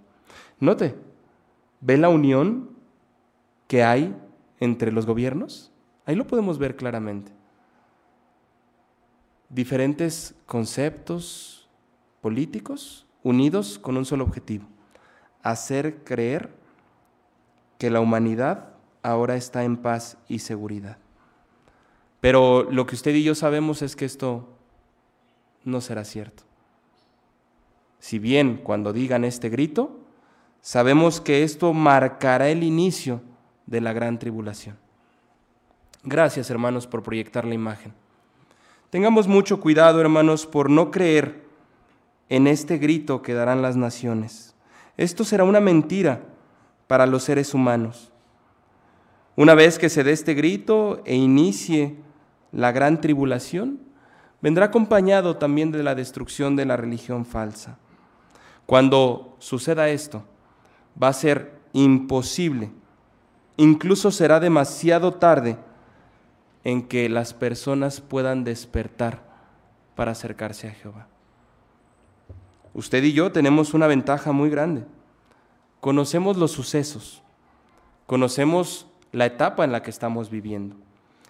Note, 0.59 0.95
¿ve 1.81 1.97
la 1.97 2.09
unión 2.11 2.71
que 3.67 3.83
hay 3.83 4.15
entre 4.59 4.93
los 4.93 5.07
gobiernos? 5.07 5.73
Ahí 6.05 6.17
lo 6.17 6.27
podemos 6.27 6.59
ver 6.59 6.77
claramente. 6.77 7.40
Diferentes 9.51 10.35
conceptos 10.47 11.69
políticos 12.21 13.07
unidos 13.23 13.79
con 13.79 13.97
un 13.97 14.05
solo 14.05 14.25
objetivo, 14.25 14.65
hacer 15.43 16.05
creer 16.05 16.51
que 17.79 17.91
la 17.91 18.01
humanidad 18.01 18.69
ahora 19.03 19.37
está 19.37 19.65
en 19.65 19.77
paz 19.77 20.17
y 20.29 20.39
seguridad. 20.39 20.99
Pero 22.21 22.65
lo 22.71 22.87
que 22.87 22.95
usted 22.95 23.15
y 23.15 23.23
yo 23.23 23.35
sabemos 23.35 23.83
es 23.83 23.97
que 23.97 24.05
esto 24.05 24.49
no 25.65 25.81
será 25.81 26.05
cierto. 26.05 26.45
Si 27.99 28.19
bien 28.19 28.59
cuando 28.59 28.93
digan 28.93 29.25
este 29.25 29.49
grito, 29.49 29.99
sabemos 30.61 31.21
que 31.21 31.43
esto 31.43 31.73
marcará 31.73 32.49
el 32.51 32.63
inicio 32.63 33.23
de 33.67 33.81
la 33.81 33.93
gran 33.93 34.19
tribulación. 34.19 34.77
Gracias, 36.03 36.51
hermanos, 36.51 36.87
por 36.87 37.03
proyectar 37.03 37.45
la 37.45 37.55
imagen. 37.55 37.93
Tengamos 38.91 39.29
mucho 39.29 39.61
cuidado, 39.61 40.01
hermanos, 40.01 40.47
por 40.47 40.69
no 40.69 40.91
creer 40.91 41.45
en 42.29 42.49
este 42.49 42.77
grito 42.77 43.23
que 43.23 43.35
darán 43.35 43.63
las 43.63 43.77
naciones. 43.77 44.57
Esto 44.97 45.25
será 45.25 45.45
una 45.45 45.61
mentira 45.61 46.23
para 46.89 47.07
los 47.07 47.23
seres 47.23 47.55
humanos. 47.55 48.11
Una 49.37 49.55
vez 49.55 49.79
que 49.79 49.89
se 49.89 50.03
dé 50.03 50.11
este 50.11 50.35
grito 50.35 51.03
e 51.05 51.15
inicie 51.15 51.97
la 52.51 52.73
gran 52.73 53.01
tribulación, 53.01 53.79
vendrá 54.41 54.67
acompañado 54.67 55.37
también 55.37 55.71
de 55.71 55.85
la 55.85 55.95
destrucción 55.95 56.57
de 56.57 56.67
la 56.67 56.77
religión 56.77 57.25
falsa. 57.25 57.79
Cuando 58.67 59.37
suceda 59.39 59.89
esto, 59.89 60.25
va 61.01 61.09
a 61.09 61.13
ser 61.13 61.61
imposible, 61.73 62.73
incluso 63.57 64.11
será 64.11 64.41
demasiado 64.41 65.15
tarde 65.15 65.59
en 66.65 66.87
que 66.87 67.09
las 67.09 67.35
personas 67.35 68.01
puedan 68.01 68.45
despertar 68.45 69.23
para 69.95 70.13
acercarse 70.13 70.69
a 70.69 70.73
Jehová. 70.73 71.09
Usted 72.75 73.03
y 73.03 73.13
yo 73.13 73.33
tenemos 73.33 73.75
una 73.75 73.87
ventaja 73.87 74.33
muy 74.33 74.51
grande. 74.51 74.85
Conocemos 75.81 76.37
los 76.37 76.53
sucesos, 76.53 77.23
conocemos 78.07 78.87
la 79.13 79.27
etapa 79.27 79.65
en 79.65 79.73
la 79.73 79.83
que 79.83 79.91
estamos 79.91 80.31
viviendo 80.31 80.77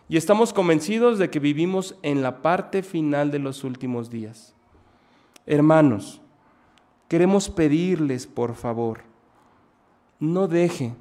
y 0.08 0.16
estamos 0.16 0.52
convencidos 0.52 1.18
de 1.18 1.30
que 1.30 1.38
vivimos 1.38 1.94
en 2.02 2.20
la 2.20 2.42
parte 2.42 2.82
final 2.82 3.30
de 3.30 3.38
los 3.38 3.62
últimos 3.62 4.10
días. 4.10 4.54
Hermanos, 5.46 6.20
queremos 7.06 7.48
pedirles, 7.48 8.26
por 8.26 8.56
favor, 8.56 9.02
no 10.18 10.48
deje 10.48 10.94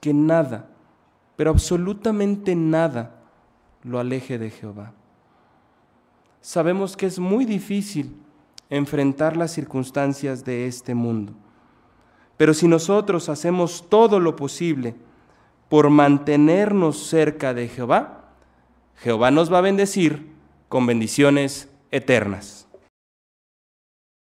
que 0.00 0.14
nada, 0.14 0.70
pero 1.36 1.50
absolutamente 1.50 2.54
nada, 2.54 3.19
lo 3.82 3.98
aleje 3.98 4.38
de 4.38 4.50
Jehová. 4.50 4.92
Sabemos 6.40 6.96
que 6.96 7.06
es 7.06 7.18
muy 7.18 7.44
difícil 7.44 8.16
enfrentar 8.68 9.36
las 9.36 9.52
circunstancias 9.52 10.44
de 10.44 10.66
este 10.66 10.94
mundo, 10.94 11.34
pero 12.36 12.54
si 12.54 12.68
nosotros 12.68 13.28
hacemos 13.28 13.88
todo 13.88 14.20
lo 14.20 14.36
posible 14.36 14.94
por 15.68 15.90
mantenernos 15.90 17.06
cerca 17.06 17.52
de 17.52 17.68
Jehová, 17.68 18.32
Jehová 18.96 19.30
nos 19.30 19.52
va 19.52 19.58
a 19.58 19.62
bendecir 19.62 20.32
con 20.68 20.86
bendiciones 20.86 21.68
eternas. 21.90 22.69